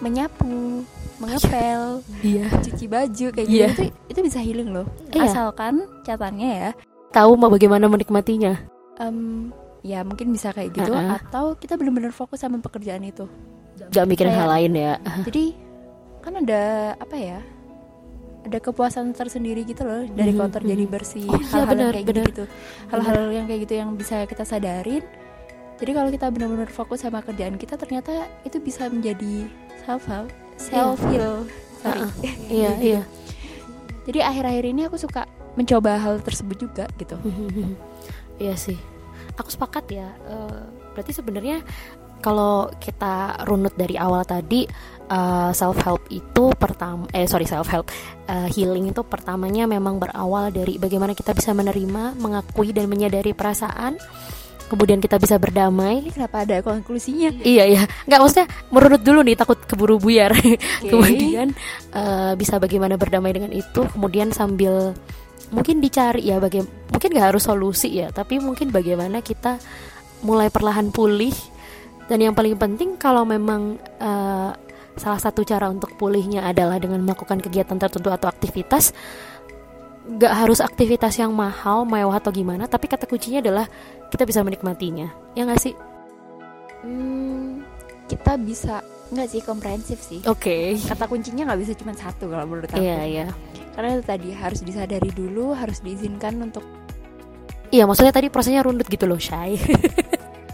menyapu, 0.00 0.82
mengepel, 1.16 2.00
iya 2.20 2.48
cuci 2.50 2.84
baju 2.86 3.26
kayak 3.30 3.46
gitu 3.46 3.56
Iya. 3.56 3.68
itu 3.70 3.82
itu 4.08 4.20
bisa 4.22 4.38
healing 4.38 4.70
loh. 4.70 4.86
Iya. 5.10 5.24
Asalkan 5.26 5.74
catatannya 6.02 6.48
ya, 6.50 6.70
tahu 7.10 7.36
mau 7.36 7.48
bagaimana 7.48 7.84
menikmatinya 7.86 8.56
em, 8.96 9.48
ya 9.80 10.00
mungkin 10.00 10.28
bisa 10.28 10.50
kayak 10.50 10.72
gitu 10.74 10.88
Uh-uh. 10.88 11.16
atau 11.16 11.52
kita 11.54 11.76
benar-benar 11.76 12.10
fokus 12.10 12.40
sama 12.40 12.56
pekerjaan 12.58 13.00
itu. 13.02 13.24
nggak 13.80 14.06
mikirin 14.06 14.32
hal 14.32 14.44
lain 14.46 14.72
ya 14.72 14.92
Jadi 15.24 15.56
kan 16.20 16.36
ada 16.36 16.62
apa 16.94 17.16
ya? 17.16 17.40
Ada 18.40 18.56
kepuasan 18.58 19.12
tersendiri 19.12 19.64
gitu 19.64 19.84
loh 19.84 20.04
dari 20.06 20.32
Mhm, 20.32 20.38
kotor 20.38 20.62
jadi 20.62 20.84
mhm. 20.84 20.92
bersih. 20.92 21.24
Oh, 21.24 21.32
iya, 21.34 21.44
hal-hal 21.46 21.64
benar, 21.66 21.80
yang 21.82 21.92
kayak 21.94 22.08
benar. 22.08 22.26
gitu. 22.28 22.44
Hal-hal 22.88 23.20
yang 23.30 23.44
kayak 23.44 23.60
gitu 23.64 23.74
yang 23.76 23.90
bisa 23.94 24.16
kita 24.24 24.44
sadarin. 24.44 25.04
Jadi 25.80 25.90
kalau 25.96 26.10
kita 26.12 26.28
benar-benar 26.28 26.68
fokus 26.68 27.00
sama 27.00 27.24
kerjaan 27.24 27.56
kita 27.56 27.80
ternyata 27.80 28.28
itu 28.44 28.60
bisa 28.60 28.86
menjadi 28.92 29.48
self 29.88 30.04
help, 30.04 30.28
self 30.60 31.00
heal. 31.08 31.48
Sorry. 31.80 32.04
Uh-uh. 32.04 32.12
iya 32.52 32.70
iya 32.92 33.02
Jadi 34.04 34.20
akhir-akhir 34.20 34.64
ini 34.68 34.82
aku 34.84 35.00
suka 35.00 35.24
mencoba 35.56 35.96
hal 35.96 36.20
tersebut 36.20 36.56
juga 36.60 36.84
gitu. 37.00 37.16
iya 38.42 38.52
sih 38.56 38.76
aku 39.40 39.48
sepakat 39.48 39.84
ya 39.88 40.08
Eh, 40.28 40.62
berarti 40.92 41.12
sebenarnya 41.16 41.64
kalau 42.20 42.68
kita 42.76 43.48
runut 43.48 43.72
dari 43.80 43.96
awal 43.96 44.20
tadi 44.28 44.68
self 45.56 45.80
help 45.82 46.04
itu 46.12 46.52
pertama 46.54 47.08
eh 47.10 47.24
sorry 47.24 47.48
self 47.48 47.66
help 47.66 47.88
healing 48.52 48.92
itu 48.92 49.00
pertamanya 49.02 49.64
memang 49.66 49.96
berawal 49.98 50.52
dari 50.52 50.76
bagaimana 50.76 51.16
kita 51.16 51.32
bisa 51.32 51.50
menerima 51.56 52.14
mengakui 52.20 52.70
dan 52.76 52.86
menyadari 52.86 53.32
perasaan 53.32 53.96
kemudian 54.70 55.02
kita 55.02 55.18
bisa 55.18 55.34
berdamai 55.36 56.06
Ini 56.06 56.10
kenapa 56.14 56.46
ada 56.46 56.62
konklusinya? 56.62 57.34
iya 57.42 57.66
iya 57.66 57.82
nggak 58.06 58.18
maksudnya 58.22 58.46
merunut 58.70 59.02
dulu 59.02 59.20
nih 59.26 59.34
takut 59.34 59.58
keburu 59.66 59.98
buyar 59.98 60.30
Oke. 60.30 60.56
kemudian 60.94 61.50
eh, 61.90 62.32
bisa 62.38 62.62
bagaimana 62.62 62.94
berdamai 62.94 63.34
dengan 63.34 63.50
itu 63.50 63.82
kemudian 63.90 64.30
sambil 64.30 64.94
mungkin 65.50 65.82
dicari 65.82 66.30
ya 66.30 66.38
baga 66.38 66.62
mungkin 66.94 67.10
nggak 67.10 67.34
harus 67.34 67.50
solusi 67.50 67.98
ya 67.98 68.14
tapi 68.14 68.38
mungkin 68.38 68.70
bagaimana 68.70 69.18
kita 69.18 69.58
mulai 70.22 70.46
perlahan 70.46 70.94
pulih 70.94 71.34
dan 72.06 72.22
yang 72.22 72.34
paling 72.38 72.54
penting 72.54 72.94
kalau 72.94 73.26
memang 73.26 73.74
eh, 73.98 74.50
salah 75.00 75.20
satu 75.20 75.42
cara 75.42 75.70
untuk 75.70 75.96
pulihnya 75.96 76.44
adalah 76.44 76.76
dengan 76.76 77.00
melakukan 77.02 77.40
kegiatan 77.40 77.78
tertentu 77.80 78.12
atau 78.12 78.28
aktivitas 78.28 78.92
nggak 80.10 80.34
harus 80.36 80.58
aktivitas 80.58 81.14
yang 81.16 81.30
mahal 81.30 81.84
mewah 81.84 82.18
atau 82.18 82.28
gimana 82.28 82.66
tapi 82.66 82.84
kata 82.84 83.06
kuncinya 83.06 83.38
adalah 83.38 83.70
kita 84.10 84.26
bisa 84.26 84.42
menikmatinya 84.42 85.06
ya 85.32 85.44
nggak 85.44 85.60
sih 85.60 85.74
Hmm, 86.80 87.60
kita 88.06 88.40
bisa 88.40 88.80
nggak 89.10 89.28
sih 89.28 89.40
komprehensif 89.40 90.00
sih. 90.00 90.24
oke 90.24 90.80
Kata 90.80 91.04
kuncinya 91.04 91.44
nggak 91.44 91.60
bisa 91.60 91.72
cuma 91.74 91.92
satu 91.92 92.24
kalau 92.26 92.46
menurut 92.46 92.70
aku. 92.70 92.80
iya 92.80 93.04
iya 93.04 93.26
Karena 93.70 93.94
itu 93.94 94.02
tadi 94.02 94.28
harus 94.32 94.60
disadari 94.60 95.10
dulu, 95.10 95.52
harus 95.52 95.78
diizinkan 95.78 96.40
untuk 96.40 96.64
iya 97.68 97.84
maksudnya 97.84 98.10
tadi 98.10 98.26
prosesnya 98.26 98.64
rundut 98.64 98.88
gitu 98.88 99.04
loh 99.04 99.20
shy 99.20 99.60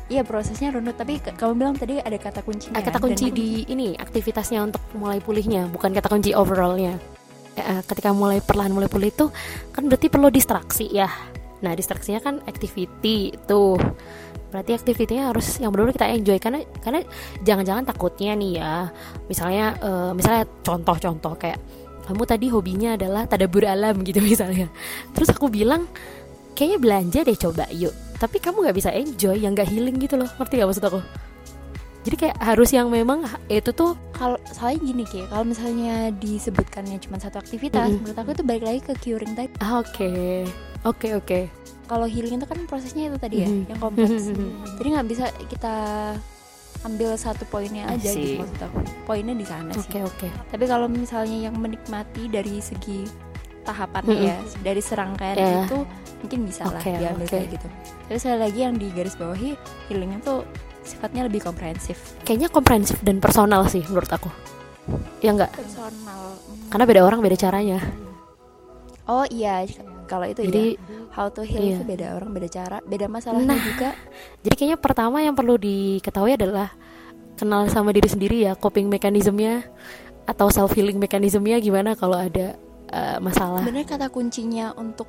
Iya 0.07 0.23
prosesnya 0.23 0.71
runut 0.71 0.95
tapi 0.95 1.19
kamu 1.19 1.53
bilang 1.57 1.75
tadi 1.75 1.99
ada 1.99 2.15
kata 2.15 2.43
kuncinya. 2.43 2.75
Ah, 2.75 2.83
kata 2.83 2.99
dan 2.99 3.03
kunci 3.03 3.27
di 3.31 3.67
ini 3.67 3.95
aktivitasnya 3.95 4.63
untuk 4.63 4.79
mulai 4.95 5.19
pulihnya 5.19 5.67
bukan 5.67 5.91
kata 5.91 6.07
kunci 6.07 6.31
overallnya 6.31 6.95
Ya, 6.95 7.16
eh, 7.57 7.83
ketika 7.83 8.13
mulai 8.13 8.45
perlahan 8.45 8.73
mulai 8.73 8.87
pulih 8.87 9.11
itu 9.11 9.33
kan 9.73 9.89
berarti 9.89 10.13
perlu 10.13 10.29
distraksi 10.29 10.87
ya. 10.93 11.09
Nah 11.65 11.73
distraksinya 11.73 12.21
kan 12.21 12.35
activity 12.45 13.33
tuh. 13.49 13.81
Berarti 14.53 14.73
aktivitinya 14.79 15.35
harus 15.35 15.59
yang 15.59 15.75
benar 15.75 15.93
kita 15.93 16.09
enjoy. 16.13 16.39
Karena 16.39 16.61
karena 16.81 17.01
jangan-jangan 17.43 17.85
takutnya 17.89 18.33
nih 18.37 18.53
ya 18.61 18.73
misalnya 19.27 19.67
eh, 19.81 20.11
misalnya 20.13 20.45
contoh-contoh 20.63 21.35
kayak 21.41 21.59
kamu 22.07 22.23
tadi 22.23 22.47
hobinya 22.55 22.95
adalah 22.95 23.27
tadabur 23.27 23.67
alam 23.67 23.99
gitu 24.07 24.23
misalnya. 24.23 24.71
Terus 25.17 25.33
aku 25.33 25.51
bilang 25.51 25.91
kayaknya 26.55 26.79
belanja 26.79 27.21
deh 27.27 27.37
coba 27.37 27.67
yuk. 27.75 27.93
Tapi 28.17 28.41
kamu 28.41 28.65
nggak 28.65 28.77
bisa 28.77 28.91
enjoy 28.95 29.37
yang 29.37 29.53
nggak 29.53 29.69
healing 29.69 29.97
gitu 30.01 30.17
loh. 30.17 30.31
Ngerti 30.41 30.57
gak 30.57 30.69
maksud 30.71 30.87
aku 30.89 31.01
jadi 32.07 32.17
kayak 32.17 32.37
harus 32.39 32.71
yang 32.71 32.87
memang 32.87 33.21
itu 33.49 33.71
tuh 33.71 33.99
kalau 34.13 34.39
soalnya 34.47 34.79
gini 34.81 35.03
kayak 35.03 35.27
kalau 35.27 35.43
misalnya 35.43 36.15
disebutkannya 36.15 36.97
cuma 36.99 37.19
satu 37.19 37.37
aktivitas, 37.37 37.83
Mm-mm. 37.85 38.01
menurut 38.01 38.17
aku 38.17 38.31
itu 38.31 38.43
balik 38.43 38.65
lagi 38.65 38.81
ke 38.81 38.93
curing 38.97 39.35
tadi. 39.35 39.51
ah, 39.59 39.77
oke 39.77 40.11
oke 40.85 41.09
oke 41.17 41.41
Kalau 41.85 42.03
healing 42.05 42.35
itu 42.37 42.47
kan 42.47 42.59
prosesnya 42.65 43.07
itu 43.07 43.15
tadi 43.17 43.37
ya, 43.39 43.49
Mhm. 43.49 43.63
yang 43.69 43.79
kompleks. 43.79 44.27
Mhm. 44.29 44.51
Jadi 44.77 44.89
nggak 44.89 45.07
bisa 45.07 45.25
kita 45.47 45.75
ambil 46.83 47.15
satu 47.15 47.43
poinnya 47.45 47.87
aja 47.89 48.07
see. 48.09 48.35
gitu 48.35 48.43
maksud 48.43 48.61
aku. 48.61 48.79
Poinnya 49.05 49.35
di 49.35 49.43
sana 49.43 49.71
oke 49.71 49.87
sih. 49.87 50.03
oke 50.03 50.29
Tapi 50.49 50.65
kalau 50.65 50.87
misalnya 50.87 51.47
yang 51.47 51.55
menikmati 51.55 52.27
dari 52.27 52.59
segi 52.59 53.07
tahapannya 53.63 54.11
Mm-mm. 54.13 54.27
ya, 54.29 54.39
dari 54.63 54.79
serangkaian 54.79 55.35
Yeah. 55.37 55.63
itu 55.65 55.79
mungkin 56.17 56.41
bisa 56.43 56.63
lah 56.65 56.79
Oke, 56.79 56.91
diambil 56.93 57.23
oke. 57.23 57.33
kayak 57.33 57.49
gitu. 57.51 57.69
Tapi 58.05 58.19
sekali 58.21 58.39
lagi 58.41 58.59
yang 58.61 58.75
di 58.75 58.87
garis 58.91 59.15
bawahi 59.15 59.51
healingnya 59.87 60.19
tuh 60.23 60.39
sifatnya 60.87 61.27
lebih 61.27 61.43
komprehensif. 61.43 61.99
kayaknya 62.23 62.49
komprehensif 62.49 62.97
dan 63.03 63.19
personal 63.19 63.67
sih 63.67 63.83
menurut 63.87 64.09
aku 64.09 64.31
ya 65.19 65.35
enggak 65.35 65.51
Personal. 65.53 66.39
mm. 66.39 66.71
karena 66.71 66.85
beda 66.87 67.01
orang 67.03 67.19
beda 67.21 67.37
caranya 67.37 67.79
Oh 69.07 69.23
iya, 69.31 69.63
kalau 70.11 70.27
itu 70.27 70.43
jadi 70.43 70.75
ya 70.75 70.83
how 71.15 71.31
to 71.31 71.41
heal 71.41 71.63
iya. 71.63 71.79
itu 71.79 71.87
beda 71.87 72.13
orang 72.13 72.31
beda 72.31 72.49
cara, 72.51 72.77
beda 72.83 73.07
masalahnya 73.07 73.55
Nah. 73.55 73.63
juga. 73.63 73.91
jadi 74.43 74.55
kayaknya 74.55 74.79
pertama 74.79 75.23
yang 75.23 75.33
perlu 75.33 75.55
diketahui 75.57 76.35
adalah 76.35 76.75
kenal 77.35 77.71
sama 77.71 77.95
diri 77.95 78.05
sendiri 78.05 78.43
ya 78.43 78.53
coping 78.53 78.91
mekanismenya 78.91 79.63
atau 80.25 80.51
self 80.51 80.75
healing 80.75 80.99
mekanismenya 80.99 81.57
gimana 81.59 81.95
kalau 81.95 82.19
ada 82.19 82.59
eh, 82.91 83.19
masalah 83.19 83.63
Sebenarnya 83.63 83.89
kata 83.89 84.07
kuncinya 84.11 84.75
untuk 84.75 85.07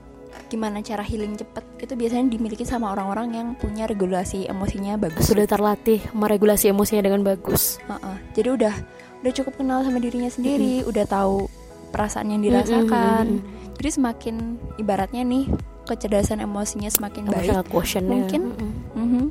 gimana 0.48 0.80
cara 0.82 1.04
healing 1.04 1.36
cepet 1.36 1.63
itu 1.84 1.94
biasanya 1.94 2.25
dimiliki 2.32 2.63
sama 2.63 2.92
orang-orang 2.96 3.27
yang 3.36 3.48
punya 3.60 3.86
regulasi 3.86 4.48
emosinya 4.48 4.96
bagus. 4.98 5.27
sudah 5.27 5.46
terlatih 5.46 6.00
meregulasi 6.16 6.72
emosinya 6.72 7.04
dengan 7.06 7.22
bagus 7.22 7.77
Heeh. 7.86 8.18
Jadi 8.34 8.50
udah 8.56 8.74
udah 9.18 9.32
cukup 9.34 9.54
kenal 9.60 9.82
sama 9.82 9.98
dirinya 9.98 10.30
sendiri, 10.30 10.86
udah 10.86 11.06
tahu 11.10 11.50
perasaan 11.89 12.30
yang 12.32 12.42
dirasakan. 12.44 13.42
Mm-mm. 13.42 13.74
Jadi 13.77 13.89
semakin 13.94 14.36
ibaratnya 14.77 15.22
nih 15.25 15.50
kecerdasan 15.88 16.44
emosinya 16.44 16.92
semakin 16.92 17.29
baik. 17.29 17.48
emotional 17.48 17.66
quotientnya 17.66 18.12
Mungkin 18.14 18.42
Mm-mm. 18.44 18.72
Mhm. 18.94 19.24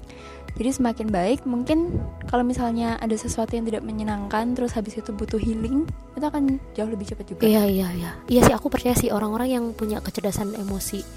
Jadi 0.56 0.70
semakin 0.72 1.08
baik, 1.08 1.44
mungkin 1.44 2.00
kalau 2.26 2.40
misalnya 2.40 2.96
ada 2.96 3.12
sesuatu 3.12 3.52
yang 3.52 3.62
tidak 3.62 3.84
menyenangkan, 3.84 4.52
terus 4.52 4.72
habis 4.72 4.96
itu 4.96 5.10
butuh 5.10 5.36
healing, 5.36 5.84
itu 6.10 6.24
akan 6.24 6.56
jauh 6.72 6.88
lebih 6.88 7.04
cepat 7.06 7.24
juga. 7.26 7.44
Iya 7.44 7.62
iya 7.64 7.88
iya. 7.92 8.10
Iya 8.26 8.40
sih 8.42 8.54
aku 8.54 8.66
percaya 8.66 8.92
sih 8.92 9.08
orang-orang 9.08 9.52
yang 9.52 9.64
punya 9.70 10.00
kecerdasan 10.00 10.56
emosinya 10.56 11.12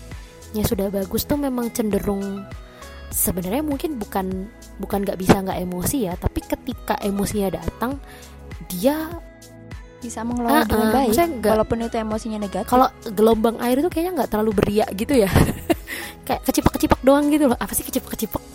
sudah 0.61 0.89
bagus 0.89 1.23
tuh 1.23 1.37
memang 1.37 1.69
cenderung 1.69 2.43
sebenarnya 3.07 3.61
mungkin 3.61 3.95
bukan 3.95 4.49
bukan 4.75 4.99
nggak 5.01 5.15
bisa 5.15 5.39
nggak 5.39 5.59
emosi 5.61 5.97
ya, 6.03 6.13
tapi 6.13 6.39
ketika 6.41 6.99
emosinya 6.99 7.55
datang 7.55 7.95
dia 8.67 9.07
Bisa 9.97 10.23
mengelola 10.23 10.51
Ah, 10.53 10.63
dengan 10.63 10.87
ah, 10.87 10.93
baik, 10.93 11.07
maksudnya 11.09 11.29
nggak- 11.33 11.53
walaupun 11.53 11.77
itu 11.81 11.97
emosinya 11.97 12.39
negatif. 12.39 12.67
kalau 12.67 12.87
gelombang 13.05 13.59
air 13.59 13.75
itu 13.77 13.87
kayaknya 13.87 14.11
nggak 14.17 14.29
terlalu 14.29 14.51
beriak 14.53 14.89
gitu 14.95 15.11
ya. 15.13 15.27
Kayak 16.25 16.41
kecipak-kecipak 16.43 16.99
doang 17.01 17.27
gitu 17.27 17.47
loh. 17.47 17.57
Apa 17.57 17.73
sih 17.73 17.83
kecipak-kecipak? 17.83 18.39
bisa 18.39 18.48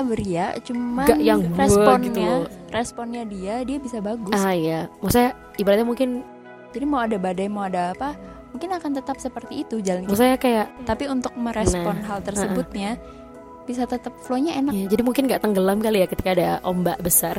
beria, 0.00 0.56
cuman 0.64 1.04
Nggak 1.04 1.20
yang 1.20 1.40
responnya, 1.52 2.06
gitu 2.08 2.20
loh. 2.24 2.42
responnya 2.72 3.22
dia 3.28 3.54
dia 3.60 3.76
bisa 3.76 4.00
bagus. 4.00 4.32
Ah 4.32 4.56
iya. 4.56 4.88
Maksudnya 5.04 5.36
ibaratnya 5.60 5.84
mungkin 5.84 6.10
Jadi 6.72 6.88
mau 6.88 7.04
ada 7.04 7.20
badai, 7.20 7.52
mau 7.52 7.68
ada 7.68 7.92
apa, 7.92 8.16
mungkin 8.48 8.72
akan 8.72 8.96
tetap 8.96 9.20
seperti 9.20 9.60
itu 9.60 9.84
jalan 9.84 10.08
maksudnya 10.08 10.40
kayak 10.40 10.72
Tapi 10.88 11.04
untuk 11.04 11.36
merespon 11.36 12.00
Nah, 12.00 12.08
hal 12.08 12.18
tersebutnya 12.24 12.96
bisa 13.62 13.84
tetap 13.84 14.16
flow-nya 14.24 14.56
enak. 14.56 14.72
ya, 14.72 14.86
jadi 14.88 15.02
mungkin 15.04 15.28
nggak 15.28 15.44
tenggelam 15.44 15.78
kali 15.78 16.00
ya 16.00 16.08
ketika 16.08 16.32
ada 16.32 16.48
ombak 16.64 16.96
besar. 16.98 17.36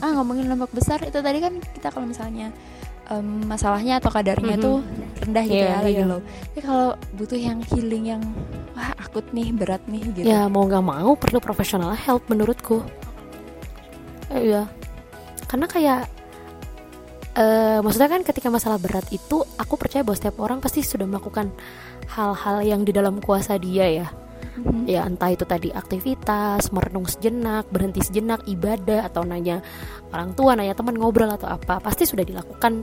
ah 0.00 0.10
ngomongin 0.16 0.48
lombok 0.48 0.72
besar 0.72 1.04
itu 1.04 1.20
tadi 1.20 1.38
kan 1.38 1.60
kita 1.60 1.92
kalau 1.92 2.08
misalnya 2.08 2.48
em, 3.10 3.44
masalahnya 3.44 3.98
atau 3.98 4.08
kadarnya 4.08 4.54
Mhm. 4.56 4.62
tuh 4.62 4.76
rendah 5.20 5.44
gitu 5.44 5.60
Iya, 5.60 5.68
ya 5.68 5.78
lagi 5.82 5.94
iya. 5.98 6.06
low 6.06 6.20
tapi 6.22 6.60
kalau 6.62 6.88
butuh 7.12 7.36
yang 7.36 7.58
healing 7.66 8.04
yang 8.08 8.22
wah 8.72 8.90
akut 8.96 9.26
nih 9.34 9.50
berat 9.52 9.82
nih 9.84 10.02
gitu 10.14 10.24
Ya 10.24 10.46
mau 10.46 10.64
nggak 10.64 10.80
mau 10.80 11.12
perlu 11.18 11.38
professional 11.38 11.92
help 11.92 12.24
menurutku. 12.26 12.80
Eh, 14.30 14.46
Iya, 14.48 14.70
karena 15.44 15.66
kayak 15.66 16.00
eh 17.30 17.78
maksudnya 17.78 18.10
kan 18.10 18.22
ketika 18.26 18.50
masalah 18.50 18.78
berat 18.78 19.06
itu 19.10 19.42
aku 19.54 19.78
percaya 19.78 20.02
bahwa 20.02 20.18
setiap 20.18 20.36
orang 20.42 20.58
pasti 20.58 20.82
sudah 20.82 21.06
melakukan 21.06 21.50
hal-hal 22.10 22.58
yang 22.62 22.82
di 22.82 22.90
dalam 22.90 23.22
kuasa 23.22 23.54
dia 23.54 23.86
ya. 23.86 24.06
Mhm. 24.60 24.82
Ya 24.86 25.06
entah 25.06 25.30
itu 25.30 25.46
tadi 25.46 25.70
aktivitas, 25.70 26.74
merenung 26.74 27.06
sejenak, 27.06 27.70
berhenti 27.70 28.02
sejenak, 28.02 28.42
ibadah 28.46 29.06
atau 29.06 29.22
nanya 29.22 29.62
orang 30.10 30.34
tua, 30.34 30.58
nanya 30.58 30.74
teman 30.74 30.98
ngobrol 30.98 31.30
atau 31.30 31.46
apa, 31.48 31.78
pasti 31.78 32.02
sudah 32.02 32.26
dilakukan 32.26 32.82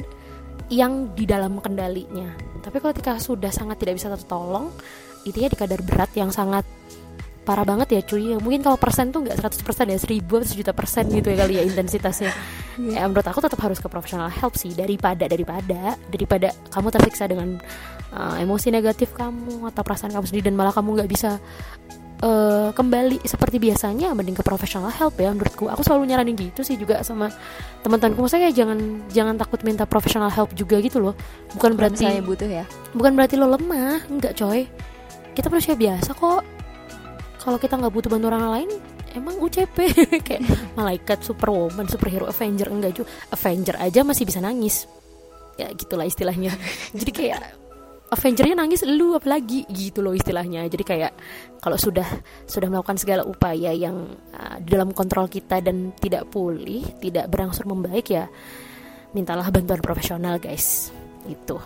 yang 0.67 1.15
di 1.15 1.23
dalam 1.23 1.59
kendalinya. 1.63 2.35
Tapi 2.59 2.83
kalau 2.83 2.91
ketika 2.91 3.15
sudah 3.19 3.51
sangat 3.51 3.79
tidak 3.79 3.99
bisa 3.99 4.11
tertolong, 4.11 4.71
itu 5.23 5.39
ya 5.39 5.47
di 5.47 5.57
kadar 5.59 5.79
berat 5.83 6.11
yang 6.15 6.31
sangat 6.31 6.67
parah 7.47 7.63
banget 7.63 7.87
ya 7.95 8.01
cuy. 8.03 8.35
Ya, 8.35 8.37
mungkin 8.43 8.59
kalau 8.59 8.75
persen 8.75 9.15
tuh 9.15 9.23
nggak 9.23 9.39
100% 9.39 9.87
ya 9.87 9.95
1000 9.95 10.19
atau 10.27 10.43
sejuta 10.43 10.75
persen 10.75 11.07
gitu 11.07 11.31
ya 11.31 11.47
kali 11.47 11.53
ya 11.55 11.63
intensitasnya. 11.63 12.31
Ya 12.91 13.07
menurut 13.07 13.23
aku 13.23 13.39
tetap 13.39 13.59
harus 13.63 13.79
ke 13.79 13.87
professional 13.87 14.27
help 14.27 14.59
sih 14.59 14.75
daripada 14.75 15.31
daripada 15.31 15.95
daripada 16.11 16.51
kamu 16.75 16.87
tersiksa 16.91 17.23
dengan 17.31 17.55
uh, 18.11 18.35
emosi 18.35 18.67
negatif 18.67 19.15
kamu 19.15 19.63
atau 19.71 19.81
perasaan 19.81 20.11
kamu 20.11 20.25
sendiri 20.27 20.51
dan 20.51 20.55
malah 20.59 20.75
kamu 20.75 20.99
nggak 20.99 21.09
bisa 21.09 21.39
uh, 22.23 22.69
kembali 22.73 23.21
seperti 23.25 23.61
biasanya 23.61 24.13
mending 24.13 24.37
ke 24.37 24.43
professional 24.45 24.89
help 24.89 25.17
ya 25.17 25.29
menurutku. 25.33 25.69
Aku 25.69 25.81
selalu 25.85 26.09
nyaranin 26.13 26.37
gitu 26.37 26.61
sih 26.65 26.79
juga 26.79 27.01
sama 27.05 27.29
teman-temanku. 27.85 28.25
Maksudnya 28.25 28.49
kayak 28.49 28.57
jangan 28.57 28.79
jangan 29.11 29.35
takut 29.37 29.59
minta 29.61 29.83
professional 29.85 30.31
help 30.33 30.53
juga 30.57 30.81
gitu 30.81 31.01
loh. 31.01 31.13
Bukan 31.53 31.77
berarti 31.77 32.05
misalnya 32.05 32.23
butuh 32.25 32.49
ya. 32.49 32.65
bukan 32.93 33.11
berarti 33.13 33.35
lo 33.37 33.47
lemah. 33.51 34.07
Enggak 34.09 34.37
coy. 34.39 34.65
Kita 35.37 35.47
manusia 35.53 35.77
biasa 35.77 36.09
kok. 36.17 36.41
Kalau 37.37 37.57
kita 37.61 37.73
nggak 37.77 37.93
butuh 37.93 38.09
bantuan 38.09 38.35
orang 38.37 38.51
lain 38.59 38.69
emang 39.15 39.39
UCP 39.39 39.77
kayak 40.27 40.43
malaikat 40.77 41.21
superwoman 41.21 41.85
superhero 41.85 42.25
avenger. 42.25 42.69
Enggak 42.69 42.91
juga. 42.97 43.07
Avenger 43.33 43.75
aja 43.77 44.01
masih 44.01 44.25
bisa 44.25 44.41
nangis. 44.41 44.89
Ya 45.57 45.69
gitulah 45.73 46.05
istilahnya. 46.05 46.53
Jadi 46.97 47.11
kayak 47.13 47.66
Avengernya 48.07 48.55
nangis 48.55 48.87
lu 48.87 49.15
apalagi? 49.19 49.67
Gitu 49.67 49.99
loh 49.99 50.15
istilahnya. 50.15 50.63
Jadi 50.71 50.83
kayak 50.83 51.11
kalau 51.59 51.75
sudah 51.75 52.07
sudah 52.47 52.67
melakukan 52.71 52.95
segala 52.95 53.27
upaya 53.27 53.75
yang 53.75 54.15
uh, 54.31 54.55
di 54.63 54.69
dalam 54.71 54.95
kontrol 54.95 55.27
kita 55.27 55.59
dan 55.59 55.91
tidak 55.99 56.31
pulih 56.31 56.87
tidak 57.03 57.27
berangsur 57.27 57.67
membaik 57.67 58.07
ya 58.07 58.31
mintalah 59.11 59.51
bantuan 59.51 59.83
profesional 59.83 60.39
guys. 60.39 60.89
Gitu. 61.27 61.59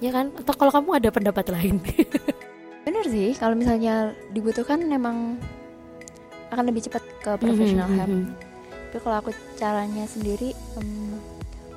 Ya 0.00 0.10
kan? 0.10 0.32
Atau 0.40 0.56
kalau 0.56 0.72
kamu 0.72 0.90
ada 0.96 1.08
pendapat 1.12 1.44
lain? 1.52 1.80
Bener 2.88 3.04
sih 3.08 3.36
kalau 3.36 3.56
misalnya 3.56 4.12
dibutuhkan 4.32 4.80
memang 4.80 5.36
akan 6.52 6.64
lebih 6.70 6.86
cepat 6.86 7.02
ke 7.18 7.30
professional 7.40 7.90
help 7.90 8.12
tapi 8.94 9.02
kalau 9.02 9.18
aku 9.26 9.34
caranya 9.58 10.06
sendiri 10.06 10.54
em, 10.78 11.18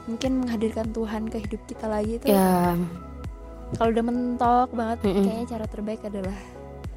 mungkin 0.06 0.46
menghadirkan 0.46 0.94
Tuhan 0.94 1.26
ke 1.34 1.42
hidup 1.42 1.62
kita 1.66 1.90
lagi 1.90 2.22
itu 2.22 2.30
ya 2.30 2.78
kalau 3.76 3.90
udah 3.90 4.06
mentok 4.06 4.70
banget 4.72 4.98
Mm-mm. 5.04 5.24
kayaknya 5.24 5.46
cara 5.50 5.66
terbaik 5.66 6.02
adalah 6.02 6.38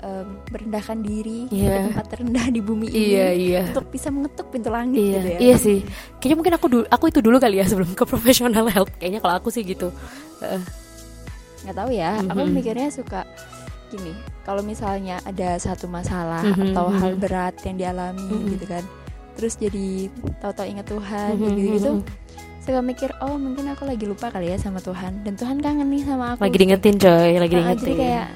em, 0.00 0.26
merendahkan 0.48 0.98
diri 1.00 1.40
Iya. 1.48 1.66
ke 1.68 1.78
tempat 1.88 2.06
terendah 2.09 2.46
di 2.48 2.61
bumi 2.61 2.87
ini 2.87 3.02
iya 3.11 3.26
iya 3.30 3.62
untuk 3.68 3.90
bisa 3.90 4.09
mengetuk 4.09 4.46
pintu 4.48 4.68
langit 4.68 4.96
iya 4.96 5.11
gitu 5.12 5.26
ya 5.26 5.38
iya 5.40 5.56
sih 5.56 5.78
kayaknya 6.16 6.37
mungkin 6.37 6.54
aku 6.54 6.66
dulu 6.68 6.85
aku 6.87 7.04
itu 7.06 7.20
dulu 7.20 7.37
kali 7.37 7.56
ya 7.56 7.66
sebelum 7.66 7.90
ke 7.90 8.04
professional 8.12 8.66
help 8.66 8.88
kayaknya 8.96 9.18
kalau 9.18 9.35
aku 9.35 9.48
sih 9.48 9.61
gitu 9.61 9.90
nggak 11.61 11.76
tahu 11.76 11.90
ya 11.90 12.16
aku 12.22 12.40
Mhm. 12.40 12.52
mikirnya 12.54 12.88
suka 12.88 13.26
gini 13.90 14.14
kalau 14.40 14.62
misalnya 14.62 15.18
ada 15.20 15.59
satu 15.59 15.85
masalah 15.85 16.46
Mhm, 16.46 16.72
atau 16.72 16.87
hal 16.88 17.12
mhm. 17.12 17.20
berat 17.20 17.54
yang 17.61 17.76
dialami 17.76 18.22
Mhm. 18.30 18.48
gitu 18.54 18.66
kan 18.66 18.85
terus 19.35 19.54
jadi 19.56 20.06
tahu-tahu 20.38 20.66
ingat 20.68 20.87
Tuhan 20.87 21.30
Mhm, 21.35 21.42
gitu 21.42 21.61
gitu 21.74 21.90
mhm. 21.92 22.02
Suka 22.61 22.81
mikir 22.81 23.11
oh 23.18 23.35
mungkin 23.35 23.73
aku 23.73 23.88
lagi 23.88 24.05
lupa 24.05 24.29
kali 24.29 24.53
ya 24.53 24.57
sama 24.57 24.79
Tuhan. 24.79 25.25
Dan 25.25 25.35
Tuhan 25.35 25.59
kangen 25.59 25.88
nih 25.88 26.05
sama 26.05 26.37
aku. 26.37 26.44
Lagi 26.44 26.57
diingetin 26.57 26.96
coy 26.96 27.33
lagi 27.35 27.55
Nah, 27.57 27.61
diingetin. 27.66 27.81
jadi 27.83 27.94
kayak 27.96 28.27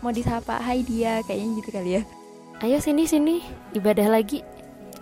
mau 0.00 0.12
disapa 0.12 0.54
hai 0.60 0.80
dia 0.80 1.20
kayaknya 1.22 1.50
gitu 1.58 1.70
kali 1.70 1.90
ya. 1.96 2.02
Ayo 2.56 2.80
sini 2.80 3.04
sini 3.04 3.44
ibadah 3.72 4.08
lagi. 4.08 4.40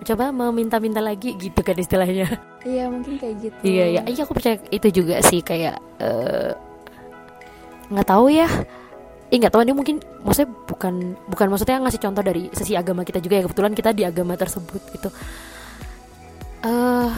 Coba 0.02 0.28
meminta-minta 0.28 0.98
lagi 0.98 1.32
gitu 1.34 1.62
kan 1.62 1.78
istilahnya. 1.78 2.26
Iya 2.66 2.90
mungkin 2.90 3.14
kayak 3.14 3.34
gitu. 3.40 3.58
Iya 3.62 3.84
iya. 3.88 4.00
Iya 4.04 4.20
aku 4.24 4.34
percaya 4.34 4.58
itu 4.68 4.88
juga 4.90 5.22
sih 5.22 5.38
kayak 5.38 5.78
eh, 6.00 6.52
nggak 7.88 8.08
tahu 8.08 8.26
ya. 8.28 8.48
Ih 9.30 9.38
nggak 9.38 9.54
tahu 9.54 9.62
ini 9.62 9.72
mungkin 9.72 9.96
maksudnya 10.20 10.50
bukan 10.66 10.94
bukan 11.30 11.46
maksudnya 11.46 11.78
ngasih 11.78 12.02
contoh 12.02 12.22
dari 12.22 12.50
sisi 12.50 12.74
agama 12.74 13.06
kita 13.06 13.22
juga 13.22 13.38
ya. 13.38 13.42
Kebetulan 13.46 13.72
kita 13.72 13.90
di 13.94 14.02
agama 14.02 14.34
tersebut 14.34 14.82
gitu. 14.92 15.08
eh 16.64 17.10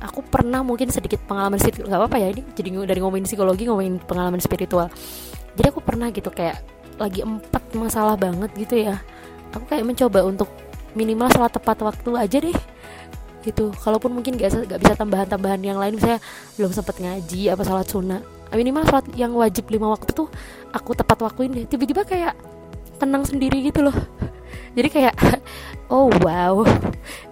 aku 0.00 0.20
pernah 0.20 0.60
mungkin 0.60 0.92
sedikit 0.92 1.22
pengalaman 1.24 1.56
spiritual 1.56 1.88
nggak 1.88 2.00
apa-apa 2.04 2.18
ya 2.20 2.28
ini 2.32 2.42
jadi 2.52 2.68
dari 2.84 3.00
ngomongin 3.00 3.24
psikologi 3.24 3.64
ngomongin 3.68 3.96
pengalaman 4.02 4.40
spiritual. 4.42 4.92
Jadi 5.56 5.66
aku 5.72 5.80
pernah 5.80 6.12
gitu 6.12 6.28
kayak 6.28 6.60
lagi 7.00 7.24
empat 7.24 7.72
masalah 7.76 8.16
banget 8.16 8.50
gitu 8.56 8.76
ya. 8.76 9.00
Aku 9.56 9.64
kayak 9.64 9.88
mencoba 9.88 10.20
untuk 10.24 10.48
minimal 10.92 11.28
sholat 11.32 11.52
tepat 11.52 11.80
waktu 11.80 12.10
aja 12.16 12.38
deh. 12.40 12.58
Gitu. 13.44 13.72
Kalaupun 13.78 14.10
mungkin 14.10 14.36
gak, 14.36 14.68
gak 14.68 14.80
bisa 14.82 14.94
tambahan-tambahan 14.98 15.60
yang 15.62 15.78
lain 15.80 15.96
misalnya 15.96 16.20
belum 16.60 16.72
sempet 16.76 17.00
ngaji 17.00 17.52
apa 17.52 17.62
sholat 17.64 17.88
sunnah. 17.88 18.20
Minimal 18.52 18.84
sholat 18.88 19.06
yang 19.16 19.32
wajib 19.32 19.68
lima 19.72 19.92
waktu 19.92 20.12
tuh 20.12 20.28
aku 20.72 20.92
tepat 20.92 21.24
waktuin 21.24 21.52
deh. 21.52 21.64
Tiba-tiba 21.64 22.04
kayak 22.04 22.36
tenang 23.00 23.24
sendiri 23.24 23.64
gitu 23.64 23.80
loh. 23.84 23.96
Jadi 24.76 24.88
kayak 24.92 25.14
oh 25.94 26.12
wow. 26.20 26.64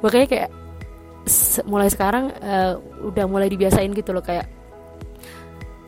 Makanya 0.00 0.26
kayak 0.28 0.50
mulai 1.64 1.88
sekarang 1.88 2.30
eh, 2.36 2.74
udah 3.04 3.24
mulai 3.24 3.48
dibiasain 3.48 3.90
gitu 3.96 4.12
loh 4.12 4.20
kayak 4.20 4.44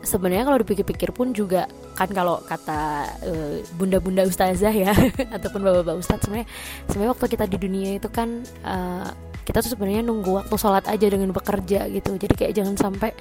sebenarnya 0.01 0.47
kalau 0.47 0.57
dipikir-pikir 0.63 1.11
pun 1.11 1.35
juga 1.35 1.67
kan 1.93 2.07
kalau 2.13 2.39
kata 2.45 3.05
eh, 3.27 3.55
bunda-bunda 3.75 4.23
ustazah 4.23 4.71
ya 4.71 4.93
ataupun 5.35 5.61
bapak-bapak 5.61 5.99
ustadz 5.99 6.25
sebenarnya 6.25 6.47
sebenarnya 6.87 7.11
waktu 7.13 7.25
kita 7.35 7.45
di 7.49 7.57
dunia 7.59 7.89
itu 7.99 8.09
kan 8.09 8.41
eh, 8.45 9.09
kita 9.47 9.63
tuh 9.63 9.71
sebenarnya 9.79 10.03
nunggu 10.03 10.43
waktu 10.43 10.55
sholat 10.59 10.83
aja 10.91 11.07
dengan 11.07 11.31
bekerja 11.31 11.87
gitu. 11.87 12.19
Jadi 12.19 12.33
kayak 12.35 12.51
jangan 12.51 12.75
sampai 12.75 13.15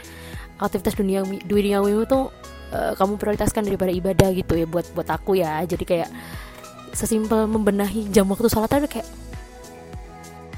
aktivitas 0.58 0.98
dunia 0.98 1.22
duniawimu 1.22 2.02
tuh 2.10 2.34
eh, 2.74 2.98
kamu 2.98 3.14
prioritaskan 3.14 3.62
daripada 3.62 3.94
ibadah 3.94 4.34
gitu 4.34 4.58
ya 4.58 4.66
buat 4.66 4.90
buat 4.90 5.06
aku 5.06 5.38
ya. 5.38 5.62
Jadi 5.62 5.86
kayak 5.86 6.10
sesimpel 6.90 7.46
membenahi 7.46 8.10
jam 8.10 8.26
waktu 8.26 8.50
sholat 8.50 8.74
aja 8.74 8.90
kayak 8.90 9.06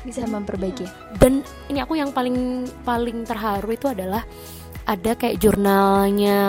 bisa 0.08 0.24
memperbaiki. 0.24 0.88
Dan 1.20 1.44
ini 1.68 1.78
aku 1.84 2.00
yang 2.00 2.10
paling 2.16 2.64
paling 2.82 3.28
terharu 3.28 3.68
itu 3.68 3.92
adalah 3.92 4.24
ada 4.88 5.12
kayak 5.12 5.36
jurnalnya 5.36 6.40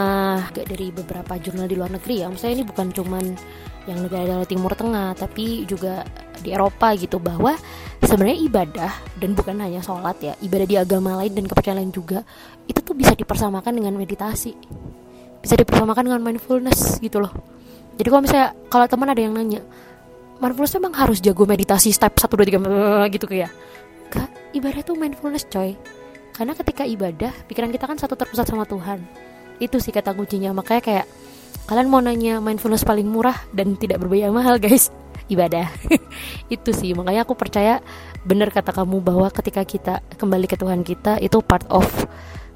kayak 0.55 0.67
dari 0.71 0.87
beberapa 0.95 1.35
jurnal 1.35 1.67
di 1.67 1.75
luar 1.75 1.91
negeri 1.91 2.23
ya. 2.23 2.27
Maksudnya 2.31 2.55
ini 2.55 2.63
bukan 2.63 2.87
cuman 2.95 3.25
yang 3.83 3.99
negara 4.05 4.45
timur 4.47 4.71
tengah 4.77 5.11
tapi 5.17 5.67
juga 5.67 6.07
di 6.39 6.55
Eropa 6.55 6.95
gitu 6.95 7.19
bahwa 7.19 7.57
sebenarnya 7.99 8.37
ibadah 8.47 8.91
dan 9.19 9.35
bukan 9.35 9.59
hanya 9.59 9.83
sholat 9.83 10.15
ya 10.23 10.33
ibadah 10.39 10.67
di 10.69 10.75
agama 10.79 11.19
lain 11.19 11.35
dan 11.35 11.45
kepercayaan 11.51 11.83
lain 11.83 11.91
juga 11.91 12.23
itu 12.63 12.79
tuh 12.79 12.95
bisa 12.95 13.11
dipersamakan 13.11 13.75
dengan 13.75 13.99
meditasi. 13.99 14.55
Bisa 15.39 15.55
dipersamakan 15.59 16.07
dengan 16.07 16.21
mindfulness 16.23 16.99
gitu 17.03 17.19
loh. 17.19 17.31
Jadi 17.99 18.07
kalau 18.07 18.23
misalnya 18.23 18.49
kalau 18.71 18.87
teman 18.87 19.11
ada 19.11 19.19
yang 19.19 19.35
nanya 19.35 19.59
mindfulness 20.39 20.75
emang 20.79 20.95
harus 20.95 21.19
jago 21.19 21.43
meditasi 21.43 21.91
step 21.91 22.15
1, 22.15 22.25
2, 22.25 22.59
3 23.07 23.13
gitu 23.13 23.27
kayak 23.27 23.51
Kak, 24.09 24.57
ibadah 24.57 24.81
tuh 24.81 24.97
mindfulness 24.97 25.45
coy. 25.45 25.77
Karena 26.33 26.57
ketika 26.57 26.81
ibadah, 26.81 27.29
pikiran 27.45 27.69
kita 27.69 27.85
kan 27.85 28.01
satu 28.01 28.17
terpusat 28.17 28.49
sama 28.49 28.65
Tuhan. 28.65 29.05
Itu 29.61 29.77
sih 29.77 29.93
kata 29.93 30.17
kuncinya. 30.17 30.49
Makanya 30.49 30.81
kayak 30.81 31.05
Kalian 31.69 31.85
mau 31.85 32.01
nanya 32.01 32.41
mindfulness 32.41 32.81
paling 32.81 33.05
murah 33.05 33.37
dan 33.53 33.77
tidak 33.77 34.01
berbiaya 34.01 34.33
mahal 34.33 34.57
guys. 34.57 34.89
Ibadah. 35.33 35.69
Itu 36.55 36.73
sih, 36.73 36.97
makanya 36.97 37.21
aku 37.21 37.37
percaya 37.37 37.85
Bener 38.25 38.49
kata 38.49 38.73
kamu 38.73 38.97
bahwa 39.05 39.29
ketika 39.29 39.61
kita 39.61 40.01
kembali 40.17 40.49
ke 40.49 40.57
Tuhan 40.57 40.81
kita 40.81 41.21
Itu 41.21 41.45
part 41.45 41.69
of 41.69 41.85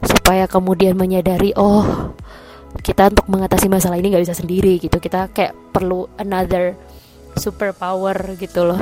Supaya 0.02 0.50
kemudian 0.50 0.98
menyadari 0.98 1.54
Oh 1.54 2.10
kita 2.82 3.14
untuk 3.14 3.30
mengatasi 3.30 3.70
masalah 3.70 4.02
ini 4.02 4.10
nggak 4.10 4.26
bisa 4.26 4.34
sendiri 4.34 4.82
gitu. 4.82 4.98
Kita 4.98 5.30
kayak 5.30 5.54
perlu 5.70 6.10
another 6.18 6.74
superpower 7.36 8.16
gitu 8.36 8.66
loh. 8.66 8.80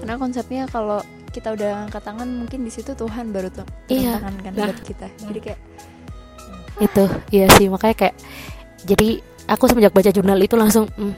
Karena 0.00 0.14
konsepnya 0.16 0.66
kalau 0.66 1.00
kita 1.28 1.52
udah 1.52 1.88
angkat 1.88 2.02
tangan 2.02 2.28
mungkin 2.28 2.60
di 2.60 2.68
situ 2.68 2.92
Tuhan 2.92 3.32
baru 3.32 3.48
tuh 3.48 3.64
Iya. 3.88 4.20
tangan 4.20 4.34
kan 4.40 4.52
Nah. 4.52 4.66
buat 4.68 4.80
kita. 4.82 5.06
Jadi 5.08 5.40
kayak 5.40 5.60
itu 6.78 7.04
iya 7.30 7.46
sih. 7.52 7.66
Makanya 7.68 7.96
kayak 7.96 8.14
jadi 8.82 9.08
aku 9.46 9.64
semenjak 9.66 9.92
baca 9.92 10.10
jurnal 10.10 10.38
itu 10.38 10.54
langsung 10.54 10.90
hmm, 10.90 11.14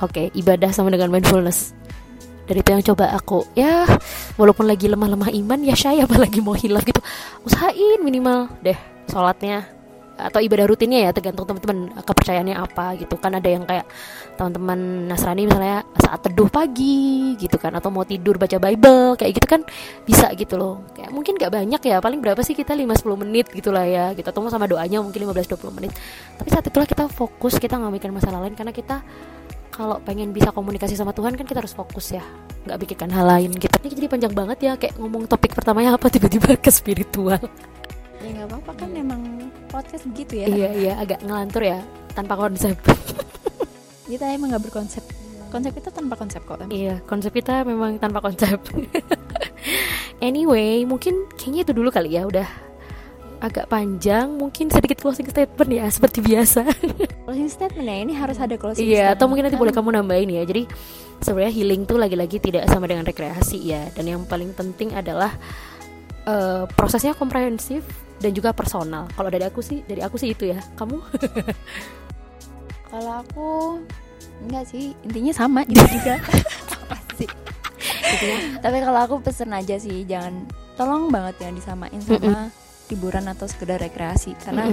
oke 0.00 0.30
ibadah 0.32 0.70
sama 0.70 0.92
dengan 0.92 1.10
mindfulness. 1.10 1.72
Dari 2.44 2.60
itu 2.60 2.70
yang 2.70 2.84
coba 2.84 3.08
aku 3.16 3.48
ya 3.56 3.88
walaupun 4.36 4.68
lagi 4.68 4.84
lemah-lemah 4.84 5.32
iman 5.32 5.64
ya 5.64 5.72
saya 5.72 6.04
apalagi 6.04 6.44
mau 6.44 6.52
hilaf 6.52 6.84
gitu 6.84 7.00
usahain 7.40 8.04
minimal 8.04 8.52
deh 8.60 8.76
sholatnya 9.08 9.64
atau 10.14 10.38
ibadah 10.38 10.70
rutinnya 10.70 11.06
ya 11.06 11.10
tergantung 11.10 11.42
teman-teman 11.42 11.90
kepercayaannya 12.02 12.56
apa 12.56 12.94
gitu. 12.98 13.18
Kan 13.18 13.34
ada 13.34 13.48
yang 13.50 13.66
kayak 13.66 13.86
teman-teman 14.38 15.10
Nasrani 15.10 15.46
misalnya 15.46 15.82
saat 15.98 16.22
teduh 16.22 16.46
pagi 16.46 17.34
gitu 17.38 17.58
kan 17.58 17.74
atau 17.74 17.90
mau 17.90 18.06
tidur 18.06 18.38
baca 18.38 18.58
Bible 18.58 19.18
kayak 19.18 19.32
gitu 19.34 19.46
kan 19.50 19.60
bisa 20.06 20.30
gitu 20.38 20.54
loh. 20.54 20.86
Kayak 20.94 21.10
mungkin 21.10 21.34
gak 21.34 21.50
banyak 21.50 21.80
ya 21.82 21.98
paling 21.98 22.22
berapa 22.22 22.40
sih 22.46 22.54
kita 22.54 22.78
5-10 22.78 23.22
menit 23.26 23.46
gitu 23.50 23.74
lah 23.74 23.84
ya 23.86 24.14
gitu. 24.14 24.26
Atau 24.30 24.40
mau 24.42 24.50
sama 24.50 24.70
doanya 24.70 25.02
mungkin 25.02 25.26
15-20 25.26 25.76
menit. 25.82 25.92
Tapi 26.38 26.48
saat 26.50 26.64
itulah 26.66 26.86
kita 26.86 27.10
fokus 27.10 27.58
kita 27.58 27.78
nggak 27.78 27.92
mikir 27.98 28.10
masalah 28.14 28.38
lain 28.46 28.54
karena 28.54 28.70
kita 28.70 29.02
kalau 29.74 29.98
pengen 30.06 30.30
bisa 30.30 30.54
komunikasi 30.54 30.94
sama 30.94 31.10
Tuhan 31.10 31.34
kan 31.34 31.42
kita 31.42 31.58
harus 31.58 31.74
fokus 31.74 32.14
ya. 32.14 32.22
Nggak 32.62 32.78
pikirkan 32.86 33.10
hal 33.10 33.26
lain 33.26 33.50
gitu. 33.58 33.74
Ini 33.82 33.90
jadi 33.90 34.06
panjang 34.06 34.32
banget 34.32 34.58
ya 34.62 34.72
kayak 34.78 34.94
ngomong 35.02 35.26
topik 35.26 35.58
pertamanya 35.58 35.98
apa 35.98 36.06
tiba-tiba 36.06 36.54
ke 36.54 36.70
spiritual 36.70 37.42
ya 38.24 38.30
nggak 38.34 38.48
apa-apa 38.48 38.72
kan 38.74 38.90
emang 38.96 39.22
podcast 39.68 40.04
begitu 40.08 40.40
ya. 40.40 40.46
Iya 40.48 40.68
iya 40.74 40.92
agak 40.96 41.20
ngelantur 41.20 41.62
ya 41.62 41.78
tanpa 42.12 42.34
konsep. 42.34 42.76
Kita 44.10 44.24
emang 44.32 44.48
nggak 44.52 44.64
berkonsep. 44.64 45.04
Konsep 45.48 45.70
kita 45.70 45.94
tanpa 45.94 46.18
konsep 46.18 46.42
kok. 46.42 46.66
Iya 46.66 46.98
konsep 47.06 47.30
kita 47.30 47.62
memang 47.62 48.02
tanpa 48.02 48.18
konsep. 48.18 48.58
Anyway 50.18 50.82
mungkin 50.82 51.28
kayaknya 51.36 51.68
itu 51.68 51.72
dulu 51.76 51.88
kali 51.92 52.16
ya 52.16 52.24
udah 52.26 52.48
agak 53.38 53.68
panjang. 53.68 54.34
Mungkin 54.34 54.72
sedikit 54.72 54.98
closing 54.98 55.28
statement 55.28 55.70
ya 55.70 55.84
seperti 55.92 56.24
biasa. 56.24 56.64
Closing 57.24 57.48
statement 57.48 57.86
ya 57.86 57.96
ini 58.02 58.12
harus 58.16 58.36
ada 58.36 58.56
closing 58.56 58.84
Iya, 58.84 59.12
statement. 59.12 59.14
atau 59.16 59.24
mungkin 59.28 59.44
nanti 59.48 59.56
Kan 59.56 59.62
boleh 59.64 59.74
kamu 59.74 59.88
nambahin 60.00 60.30
ya. 60.32 60.42
Jadi 60.44 60.62
sebenarnya 61.20 61.52
healing 61.54 61.82
tuh 61.84 61.96
lagi-lagi 62.00 62.36
tidak 62.40 62.64
sama 62.68 62.84
dengan 62.88 63.04
rekreasi 63.04 63.58
ya. 63.64 63.88
Dan 63.92 64.04
yang 64.08 64.22
paling 64.24 64.52
penting 64.52 64.92
adalah 64.92 65.32
eh, 66.24 66.64
prosesnya 66.72 67.12
komprehensif 67.14 67.84
dan 68.24 68.32
juga 68.32 68.56
personal. 68.56 69.04
Kalau 69.12 69.28
dari 69.28 69.44
aku 69.44 69.60
sih, 69.60 69.84
dari 69.84 70.00
aku 70.00 70.16
sih 70.16 70.32
itu 70.32 70.48
ya. 70.48 70.56
Kamu? 70.80 70.96
kalau 72.94 73.26
aku 73.26 73.50
enggak 74.46 74.64
sih 74.70 74.94
intinya 75.02 75.34
sama 75.34 75.66
gitu 75.66 75.82
juga 75.98 76.14
apa 76.78 76.96
sih 77.18 77.26
gitu 78.14 78.24
ya. 78.30 78.38
tapi 78.62 78.78
kalau 78.78 79.00
aku 79.02 79.14
pesen 79.18 79.50
aja 79.50 79.74
sih 79.82 80.06
jangan 80.06 80.46
tolong 80.78 81.10
banget 81.10 81.42
jangan 81.42 81.54
disamain 81.58 82.00
sama 82.06 82.54
hiburan 82.86 83.26
atau 83.26 83.50
sekedar 83.50 83.82
rekreasi 83.82 84.38
karena 84.46 84.70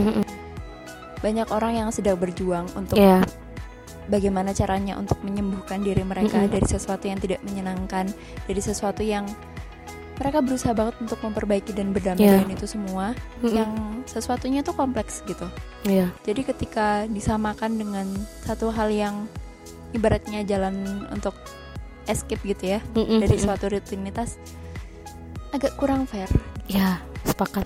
banyak 1.22 1.48
orang 1.50 1.82
yang 1.82 1.90
sedang 1.90 2.18
berjuang 2.18 2.66
untuk 2.78 2.98
Iya, 2.98 3.22
bagaimana 4.10 4.52
caranya 4.58 4.98
untuk 4.98 5.22
menyembuhkan 5.22 5.86
diri 5.86 6.02
mereka 6.02 6.50
dari 6.50 6.66
sesuatu 6.66 7.06
yang 7.06 7.22
tidak 7.22 7.46
menyenangkan, 7.46 8.10
dari 8.50 8.62
sesuatu 8.62 9.06
yang 9.06 9.30
mereka 10.22 10.38
berusaha 10.46 10.78
banget 10.78 10.94
untuk 11.02 11.18
memperbaiki 11.26 11.74
dan 11.74 11.90
berdamai 11.90 12.22
Yeah. 12.22 12.38
dengan 12.46 12.54
itu 12.54 12.70
semua, 12.70 13.18
Mm-mm. 13.42 13.58
yang 13.58 13.72
sesuatunya 14.06 14.62
tuh 14.62 14.78
kompleks 14.78 15.26
gitu. 15.26 15.50
iya, 15.84 16.14
Jadi 16.22 16.46
ketika 16.46 17.10
disamakan 17.10 17.82
dengan 17.82 18.06
satu 18.46 18.70
hal 18.70 18.94
yang 18.94 19.26
ibaratnya 19.98 20.46
jalan 20.46 21.04
untuk 21.10 21.34
escape 22.06 22.42
gitu 22.46 22.78
ya 22.78 22.80
Mm-mm, 22.94 23.18
dari 23.18 23.34
mm-mm. 23.34 23.46
suatu 23.50 23.66
rutinitas 23.68 24.38
agak 25.52 25.74
kurang 25.76 26.06
fair. 26.06 26.30
Iya, 26.70 27.02
sepakat. 27.26 27.66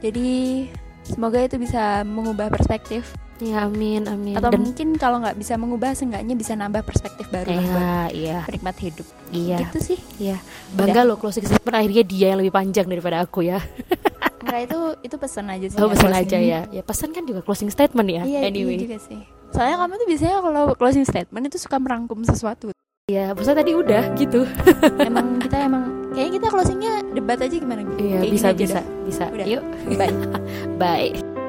Jadi 0.00 0.66
semoga 1.04 1.44
itu 1.44 1.60
bisa 1.60 2.02
mengubah 2.02 2.48
perspektif 2.48 3.12
Ya 3.40 3.64
amin 3.64 4.04
amin. 4.04 4.36
atau 4.36 4.48
Dan 4.48 4.60
mungkin 4.62 4.88
kalau 4.94 5.18
nggak 5.18 5.34
bisa 5.34 5.56
mengubah 5.56 5.90
seenggaknya 5.90 6.32
bisa 6.32 6.52
nambah 6.52 6.84
perspektif 6.84 7.24
baru 7.26 7.50
lah 7.50 7.64
buat 7.64 7.72
iya 7.72 8.00
iya 8.12 8.38
penikmat 8.44 8.76
hidup 8.78 9.06
iya 9.30 9.56
gitu 9.62 9.78
sih 9.82 9.98
iya. 10.18 10.36
Bangga 10.70 11.02
loh 11.02 11.16
closing 11.16 11.42
statement 11.42 11.72
akhirnya 11.72 12.04
dia 12.04 12.26
yang 12.28 12.38
lebih 12.38 12.52
panjang 12.52 12.84
daripada 12.84 13.20
aku 13.20 13.40
ya. 13.42 13.56
Enggak 14.40 14.60
itu 14.62 14.78
itu 15.02 15.16
pesan 15.16 15.46
aja 15.48 15.66
sih 15.66 15.76
Oh 15.76 15.84
ya, 15.84 15.92
pesan 15.92 16.12
aja 16.12 16.36
ya. 16.36 16.60
Ya 16.68 16.82
pesan 16.82 17.10
kan 17.10 17.24
juga 17.24 17.40
closing 17.40 17.68
statement 17.68 18.08
ya. 18.08 18.22
iya 18.22 18.40
anyway. 18.42 18.76
iya 18.76 18.84
juga 18.84 18.98
sih 19.00 19.20
soalnya 19.50 19.76
kamu 19.78 19.92
tuh 19.96 20.06
biasanya 20.06 20.36
kalau 20.38 20.62
closing 20.74 21.02
statement 21.02 21.44
itu 21.44 21.58
suka 21.58 21.76
merangkum 21.76 22.20
sesuatu 22.22 22.70
Iya, 23.08 23.34
maksudnya 23.34 23.58
tadi 23.58 23.72
udah 23.74 24.02
gitu. 24.14 24.46
emang 25.02 25.42
kita 25.42 25.66
emang 25.66 25.82
kayaknya 26.14 26.32
kita 26.38 26.46
closingnya 26.46 26.92
debat 27.10 27.42
aja 27.42 27.50
gimana 27.50 27.82
gitu 27.82 27.98
Iya, 27.98 28.18
Kayak 28.22 28.30
bisa 28.30 28.48
bisa 28.54 28.78
dah. 28.78 28.84
bisa. 29.02 29.24
Udah. 29.34 29.46
Yuk, 29.50 29.62
bye 29.98 30.14
bye. 30.80 31.39